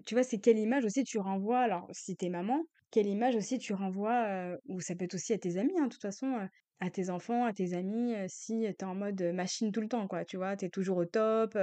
tu 0.05 0.15
vois, 0.15 0.23
c'est 0.23 0.39
quelle 0.39 0.57
image 0.59 0.85
aussi 0.85 1.03
tu 1.03 1.19
renvoies 1.19 1.59
alors 1.59 1.87
si 1.91 2.15
tu 2.15 2.29
maman, 2.29 2.63
quelle 2.91 3.07
image 3.07 3.35
aussi 3.35 3.57
tu 3.59 3.73
renvoies, 3.73 4.57
ou 4.65 4.79
ça 4.81 4.95
peut 4.95 5.05
être 5.05 5.15
aussi 5.15 5.33
à 5.33 5.37
tes 5.37 5.57
amis, 5.57 5.73
hein, 5.79 5.85
de 5.87 5.89
toute 5.93 6.01
façon, 6.01 6.47
à 6.79 6.89
tes 6.89 7.09
enfants, 7.09 7.45
à 7.45 7.53
tes 7.53 7.73
amis, 7.73 8.13
si, 8.27 8.59
tu 8.61 8.65
es 8.67 8.83
en 8.83 8.95
mode, 8.95 9.21
machine 9.33 9.71
tout 9.71 9.81
le 9.81 9.87
temps 9.89 10.07
quoi, 10.07 10.25
tu 10.25 10.37
vois? 10.37 10.55
Tu 10.57 10.65
es 10.65 10.69
toujours 10.69 10.97
au 10.97 11.05
top, 11.05 11.55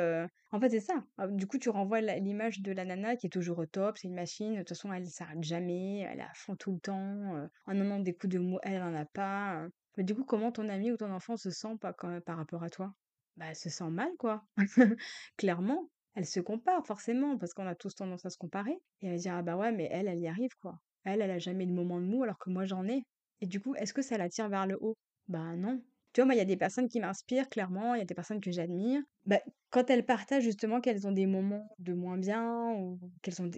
en 0.52 0.60
fait 0.60 0.70
c'est 0.70 0.80
ça. 0.80 1.04
Du 1.30 1.46
coup 1.46 1.58
tu 1.58 1.68
renvoies 1.70 2.00
la 2.00 2.18
l'image 2.18 2.60
de 2.60 2.72
la 2.72 2.84
nana 2.84 3.16
qui 3.16 3.26
est 3.26 3.30
toujours 3.30 3.58
au 3.58 3.66
top, 3.66 3.96
c'est 3.98 4.08
une 4.08 4.14
machine, 4.14 4.52
de 4.54 4.58
toute 4.58 4.70
façon 4.70 4.92
elle 4.92 5.06
s'arrête 5.06 5.42
jamais, 5.42 6.00
elle 6.00 6.18
est 6.20 6.22
à 6.22 6.32
fond 6.34 6.56
tout 6.56 6.72
le 6.72 6.80
temps, 6.80 7.36
heu, 7.36 7.48
oh 7.68 7.72
non, 7.74 7.84
non, 7.84 8.00
des 8.00 8.14
coups 8.14 8.32
de 8.34 8.38
mou 8.38 8.58
elle 8.62 8.82
en 8.82 8.94
a 8.94 9.04
pas, 9.06 9.64
heu. 9.64 9.70
Mais 9.96 10.04
du 10.04 10.14
coup 10.14 10.24
comment 10.24 10.52
ton 10.52 10.68
ami 10.68 10.92
ou 10.92 10.96
ton 10.96 11.10
enfant 11.12 11.36
se 11.36 11.50
sent 11.50 11.76
pas 11.80 11.92
par 11.94 12.36
rapport 12.36 12.62
à 12.62 12.70
toi? 12.70 12.92
Bah, 13.36 13.46
elle 13.50 13.56
se 13.56 13.68
sent 13.70 13.90
mal 13.90 14.10
quoi, 14.18 14.44
clairement. 15.36 15.90
Elle 16.14 16.26
se 16.26 16.40
compare 16.40 16.86
forcément 16.86 17.36
parce 17.38 17.52
qu'on 17.54 17.66
a 17.66 17.74
tous 17.74 17.94
tendance 17.94 18.24
à 18.24 18.30
se 18.30 18.38
comparer 18.38 18.78
et 19.00 19.06
elle 19.06 19.12
va 19.12 19.18
dire: 19.18 19.34
«Ah 19.34 19.42
bah 19.42 19.56
ouais, 19.56 19.72
mais 19.72 19.88
elle, 19.90 20.08
elle 20.08 20.18
y 20.20 20.26
arrive 20.28 20.54
quoi. 20.60 20.78
Elle, 21.04 21.20
elle 21.22 21.30
a 21.30 21.38
jamais 21.38 21.66
de 21.66 21.72
moment 21.72 22.00
de 22.00 22.06
mou 22.06 22.22
alors 22.22 22.38
que 22.38 22.50
moi 22.50 22.64
j'en 22.64 22.86
ai» 22.88 23.02
et 23.42 23.46
du 23.46 23.60
coup, 23.60 23.74
est-ce 23.74 23.92
que 23.94 24.00
ça 24.02 24.16
l'attire 24.18 24.48
vers 24.48 24.66
le 24.66 24.78
haut? 24.80 24.96
Bah 25.28 25.56
non. 25.56 25.82
Tu 26.12 26.20
vois, 26.20 26.26
moi, 26.26 26.34
il 26.34 26.38
y 26.38 26.40
a 26.40 26.44
des 26.44 26.56
personnes 26.56 26.88
qui 26.88 27.00
m'inspirent 27.00 27.48
clairement, 27.48 27.94
il 27.94 27.98
y 27.98 28.02
a 28.02 28.04
des 28.04 28.14
personnes 28.14 28.40
que 28.40 28.50
j'admire. 28.50 29.02
Bah, 29.26 29.40
quand 29.70 29.90
elles 29.90 30.06
partagent 30.06 30.44
justement 30.44 30.80
qu'elles 30.80 31.06
ont 31.06 31.12
des 31.12 31.26
moments 31.26 31.68
de 31.78 31.92
moins 31.92 32.16
bien 32.16 32.72
ou 32.74 32.98
qu'elles 33.22 33.42
ont 33.42 33.50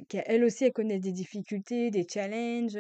aussi, 0.45 0.65
elles 0.65 0.73
connaissent 0.73 1.01
des 1.03 1.13
difficultés, 1.13 1.91
des 1.91 2.07
challenges, 2.11 2.79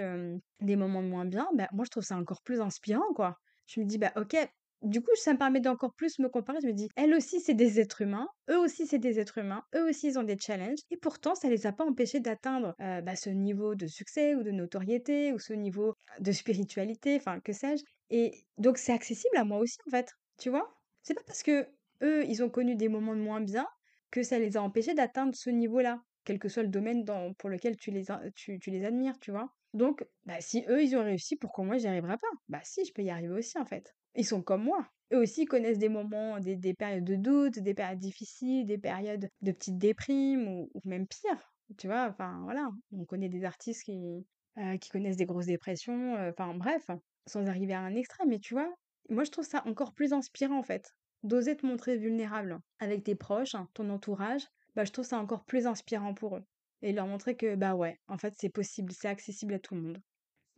des 0.60 0.76
moments 0.76 1.02
de 1.02 1.08
moins 1.08 1.26
bien, 1.26 1.48
bah, 1.54 1.68
moi, 1.72 1.84
je 1.84 1.90
trouve 1.90 2.02
ça 2.02 2.16
encore 2.16 2.42
plus 2.42 2.60
inspirant, 2.60 3.12
quoi. 3.14 3.36
Je 3.66 3.80
me 3.80 3.84
dis: 3.86 3.98
«Bah, 3.98 4.12
OK, 4.16 4.36
du 4.82 5.00
coup, 5.02 5.10
ça 5.16 5.32
me 5.32 5.38
permet 5.38 5.60
d'encore 5.60 5.94
plus 5.94 6.18
me 6.18 6.28
comparer. 6.28 6.58
Je 6.62 6.66
me 6.68 6.72
dis: 6.72 6.88
«Elles 6.96 7.14
aussi, 7.14 7.40
c'est 7.40 7.54
des 7.54 7.80
êtres 7.80 8.02
humains, 8.02 8.28
eux 8.50 8.58
aussi, 8.58 8.86
c'est 8.86 8.98
des 8.98 9.18
êtres 9.20 9.38
humains, 9.38 9.62
eux 9.74 9.88
aussi, 9.88 10.08
ils 10.08 10.18
ont 10.18 10.22
des 10.22 10.36
challenges 10.38 10.78
et 10.90 10.96
pourtant, 10.96 11.34
ça 11.34 11.48
les 11.48 11.66
a 11.66 11.72
pas 11.72 11.84
empêchés 11.84 12.20
d'atteindre, 12.20 12.74
heu, 12.80 13.02
bah, 13.02 13.16
ce 13.16 13.30
niveau 13.30 13.74
de 13.74 13.86
succès 13.86 14.34
ou 14.34 14.42
de 14.42 14.50
notoriété 14.50 15.32
ou 15.32 15.38
ce 15.38 15.52
niveau 15.52 15.94
de 16.20 16.32
spiritualité», 16.32 17.16
enfin, 17.16 17.40
que 17.40 17.52
sais-je 17.52 17.84
et 18.10 18.44
donc 18.56 18.78
c'est 18.78 18.92
accessible 18.92 19.36
à 19.36 19.44
moi 19.44 19.58
aussi, 19.58 19.76
en 19.86 19.90
fait, 19.90 20.10
tu 20.38 20.48
vois? 20.50 20.74
C'est 21.02 21.14
pas 21.14 21.22
parce 21.26 21.42
que 21.42 21.66
eux 22.02 22.24
ils 22.26 22.42
ont 22.42 22.48
connu 22.50 22.74
des 22.76 22.88
moments 22.88 23.14
de 23.16 23.20
moins 23.20 23.40
bien 23.40 23.66
que 24.10 24.22
ça 24.22 24.38
les 24.38 24.56
a 24.56 24.62
empêchés 24.62 24.94
d'atteindre 24.94 25.34
ce 25.34 25.50
niveau-là, 25.50 26.00
quel 26.24 26.38
que 26.38 26.48
soit 26.48 26.62
le 26.62 26.68
domaine 26.70 27.04
pour 27.38 27.48
lequel 27.50 27.76
tu 27.76 27.90
les 27.90 28.04
tu 28.34 28.58
tu 28.60 28.70
les 28.70 28.84
admires, 28.84 29.18
tu 29.20 29.30
vois? 29.30 29.48
Donc, 29.74 30.06
bah, 30.24 30.40
si 30.40 30.64
eux, 30.68 30.82
ils 30.82 30.96
ont 30.96 31.04
réussi, 31.04 31.36
pourquoi 31.36 31.64
moi 31.64 31.76
j'y 31.78 31.88
arriverai 31.88 32.16
pas? 32.18 32.28
Bah 32.48 32.60
si, 32.64 32.84
je 32.86 32.92
peux 32.94 33.02
y 33.02 33.10
arriver 33.10 33.34
aussi, 33.34 33.58
en 33.58 33.66
fait. 33.66 33.94
Ils 34.18 34.26
sont 34.26 34.42
comme 34.42 34.64
moi. 34.64 34.86
Eux 35.14 35.18
aussi 35.18 35.46
connaissent 35.46 35.78
des 35.78 35.88
moments, 35.88 36.40
des 36.40 36.56
des 36.56 36.74
périodes 36.74 37.04
de 37.04 37.16
doute, 37.16 37.58
des 37.58 37.72
périodes 37.74 37.98
difficiles, 38.00 38.66
des 38.66 38.76
périodes 38.78 39.30
de 39.40 39.52
petites 39.52 39.78
déprimes 39.78 40.46
ou 40.48 40.70
même 40.84 41.06
pire, 41.08 41.54
tu 41.78 41.86
vois? 41.86 42.08
Enfin, 42.10 42.42
voilà, 42.44 42.68
on 42.92 43.06
connaît 43.06 43.30
des 43.30 43.44
artistes 43.44 43.84
qui, 43.84 44.26
heu, 44.58 44.76
qui 44.78 44.90
connaissent 44.90 45.16
des 45.16 45.24
grosses 45.26 45.46
dépressions, 45.46 46.16
heu, 46.18 46.28
enfin 46.30 46.54
bref, 46.54 46.84
sans 47.26 47.46
arriver 47.46 47.72
à 47.74 47.80
un 47.80 47.94
extrême, 47.94 48.28
mais 48.28 48.38
tu 48.40 48.52
vois? 48.54 48.70
Moi, 49.08 49.24
je 49.24 49.30
trouve 49.30 49.46
ça 49.46 49.62
encore 49.66 49.94
plus 49.94 50.12
inspirant, 50.12 50.58
en 50.58 50.62
fait, 50.62 50.92
d'oser 51.22 51.56
te 51.56 51.64
montrer 51.66 51.96
vulnérable 51.96 52.58
avec 52.80 53.04
tes 53.04 53.14
proches, 53.14 53.52
ton 53.74 53.88
entourage, 53.90 54.42
bah, 54.74 54.84
je 54.84 54.92
trouve 54.92 55.06
ça 55.06 55.18
encore 55.18 55.44
plus 55.46 55.66
inspirant 55.66 56.12
pour 56.14 56.36
eux 56.36 56.44
et 56.82 56.92
leur 56.92 57.06
montrer 57.06 57.36
que, 57.36 57.54
bah, 57.56 57.74
ouais, 57.74 57.96
en 58.08 58.18
fait, 58.18 58.34
c'est 58.36 58.50
possible, 58.50 58.92
c'est 58.92 59.08
accessible 59.08 59.54
à 59.54 59.58
tout 59.58 59.74
le 59.74 59.80
monde. 59.80 59.98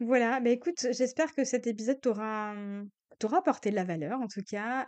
Voilà, 0.00 0.40
bah, 0.40 0.50
écoute, 0.50 0.86
j'espère 0.92 1.34
que 1.34 1.44
cet 1.44 1.66
épisode 1.66 2.00
t'aura, 2.00 2.54
t'aura 3.20 3.38
apporté 3.38 3.70
de 3.70 3.76
la 3.76 3.84
valeur 3.84 4.20
en 4.20 4.26
tout 4.28 4.42
cas. 4.42 4.86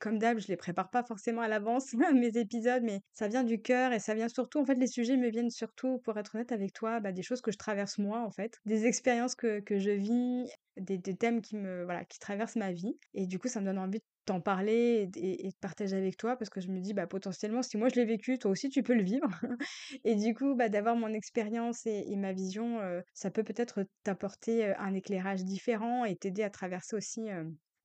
Comme 0.00 0.18
d'hab, 0.18 0.38
je 0.38 0.48
les 0.48 0.56
prépare 0.56 0.90
pas 0.90 1.02
forcément 1.04 1.42
à 1.42 1.48
l'avance 1.48 1.92
mes 2.14 2.36
épisodes, 2.38 2.82
mais 2.84 3.00
ça 3.12 3.28
vient 3.28 3.44
du 3.44 3.60
cœur 3.60 3.92
et 3.92 3.98
ça 3.98 4.14
vient 4.14 4.28
surtout 4.28 4.60
en 4.60 4.64
fait, 4.64 4.76
les 4.76 4.86
sujets 4.86 5.16
me 5.16 5.28
viennent 5.30 5.50
surtout, 5.50 5.98
pour 6.04 6.18
être 6.18 6.34
honnête 6.36 6.52
avec 6.52 6.72
toi, 6.72 7.00
bah, 7.00 7.12
des 7.12 7.22
choses 7.22 7.40
que 7.40 7.52
je 7.52 7.58
traverse 7.58 7.98
moi 7.98 8.20
en 8.24 8.30
fait, 8.30 8.58
des 8.66 8.86
expériences 8.86 9.34
que 9.34 9.60
que 9.60 9.78
je 9.78 9.90
vis, 9.90 10.50
des 10.76 10.98
des 10.98 11.16
thèmes 11.16 11.42
qui 11.42 11.56
me 11.56 11.84
voilà, 11.84 12.04
qui 12.04 12.18
traversent 12.18 12.56
ma 12.56 12.72
vie 12.72 12.98
et 13.14 13.26
du 13.26 13.38
coup, 13.38 13.48
ça 13.48 13.60
me 13.60 13.66
donne 13.66 13.78
envie 13.78 13.98
de 13.98 14.04
t'en 14.26 14.40
parler 14.40 15.08
et 15.16 15.46
et 15.46 15.50
partager 15.60 15.96
avec 15.96 16.16
toi 16.16 16.36
parce 16.36 16.50
que 16.50 16.60
je 16.60 16.68
me 16.68 16.80
dis: 16.80 16.94
«Bah, 16.94 17.06
potentiellement, 17.06 17.62
si 17.62 17.76
moi 17.78 17.88
je 17.88 17.96
l'ai 17.96 18.04
vécu, 18.06 18.38
toi 18.38 18.50
aussi 18.50 18.68
tu 18.70 18.82
peux 18.82 18.94
le 18.94 19.02
vivre» 19.02 19.28
et 20.04 20.14
du 20.16 20.34
coup, 20.34 20.54
bah, 20.56 20.68
d'avoir 20.68 20.96
mon 20.96 21.12
expérience 21.14 21.86
et 21.86 22.16
ma 22.16 22.32
vision, 22.32 22.78
ça 23.14 23.30
peut 23.30 23.44
peut-être 23.44 23.84
t'apporter, 24.04 24.66
un 24.76 24.94
éclairage 24.94 25.44
différent 25.44 26.04
et 26.04 26.16
t'aider 26.16 26.42
à 26.42 26.50
traverser 26.50 26.96
aussi, 26.96 27.22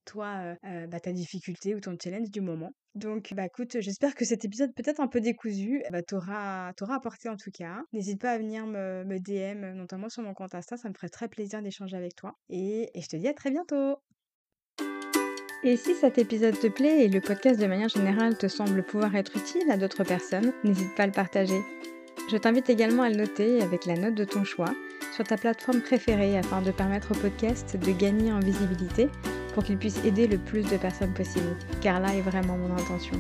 toi, 0.06 0.56
bah, 0.64 1.00
ta 1.00 1.12
difficulté 1.14 1.76
ou 1.76 1.80
ton 1.80 1.96
challenge 2.02 2.30
du 2.32 2.42
moment. 2.42 2.72
Donc 2.96 3.34
bah, 3.34 3.46
écoute, 3.46 3.78
j'espère 3.82 4.16
que 4.16 4.24
cet 4.26 4.46
épisode 4.46 4.74
peut-être 4.76 5.00
un 5.02 5.08
peu 5.08 5.20
décousu, 5.22 5.84
bah, 5.92 6.02
t'aura 6.04 6.72
apporté 6.92 7.30
en 7.30 7.36
tout 7.38 7.52
cas. 7.52 7.82
N'hésite 7.94 8.22
pas 8.22 8.32
à 8.34 8.38
venir 8.38 8.66
me 8.68 9.04
me 9.06 9.20
DM, 9.20 9.74
notamment 9.74 10.10
sur 10.10 10.24
mon 10.24 10.34
compte 10.34 10.56
Insta, 10.56 10.78
ça 10.78 10.90
me 10.90 10.94
ferait 10.94 11.10
très 11.10 11.28
plaisir 11.30 11.62
d'échanger 11.62 11.98
avec 11.98 12.16
toi 12.16 12.34
et 12.50 12.90
et 12.98 13.02
je 13.02 13.08
te 13.08 13.16
dis 13.18 13.28
à 13.28 13.34
très 13.34 13.52
bientôt! 13.52 13.98
Et 15.68 15.78
si 15.78 15.96
cet 15.96 16.20
épisode 16.20 16.60
te 16.60 16.68
plaît 16.68 17.06
et 17.06 17.08
le 17.08 17.20
podcast 17.20 17.60
de 17.60 17.66
manière 17.66 17.90
générale 17.90 18.38
te 18.38 18.48
semble 18.48 18.84
pouvoir 18.84 19.16
être 19.16 19.36
utile 19.36 19.72
à 19.72 19.78
d'autres 19.78 20.04
personnes, 20.04 20.54
n'hésite 20.64 20.94
pas 20.94 21.04
à 21.04 21.08
le 21.08 21.12
partager. 21.12 21.60
Je 22.30 22.38
t'invite 22.38 22.70
également 22.70 23.02
à 23.02 23.10
le 23.10 23.16
noter 23.16 23.64
avec 23.64 23.88
la 23.88 23.96
note 23.96 24.14
de 24.14 24.26
ton 24.26 24.44
choix 24.44 24.76
sur 25.16 25.24
ta 25.24 25.38
plateforme 25.38 25.82
préférée 25.82 26.38
afin 26.38 26.62
de 26.62 26.70
permettre 26.70 27.14
au 27.14 27.20
podcast 27.20 27.78
de 27.84 27.92
gagner 27.94 28.32
en 28.32 28.40
visibilité 28.40 29.08
pour 29.56 29.64
qu'il 29.64 29.80
puisse 29.80 30.06
aider 30.06 30.28
le 30.28 30.38
plus 30.38 30.70
de 30.70 30.78
personnes 30.78 31.16
possible, 31.16 31.58
car 31.82 32.00
là 32.00 32.14
est 32.14 32.22
vraiment 32.22 32.58
mon 32.58 32.72
intention. 32.72 33.20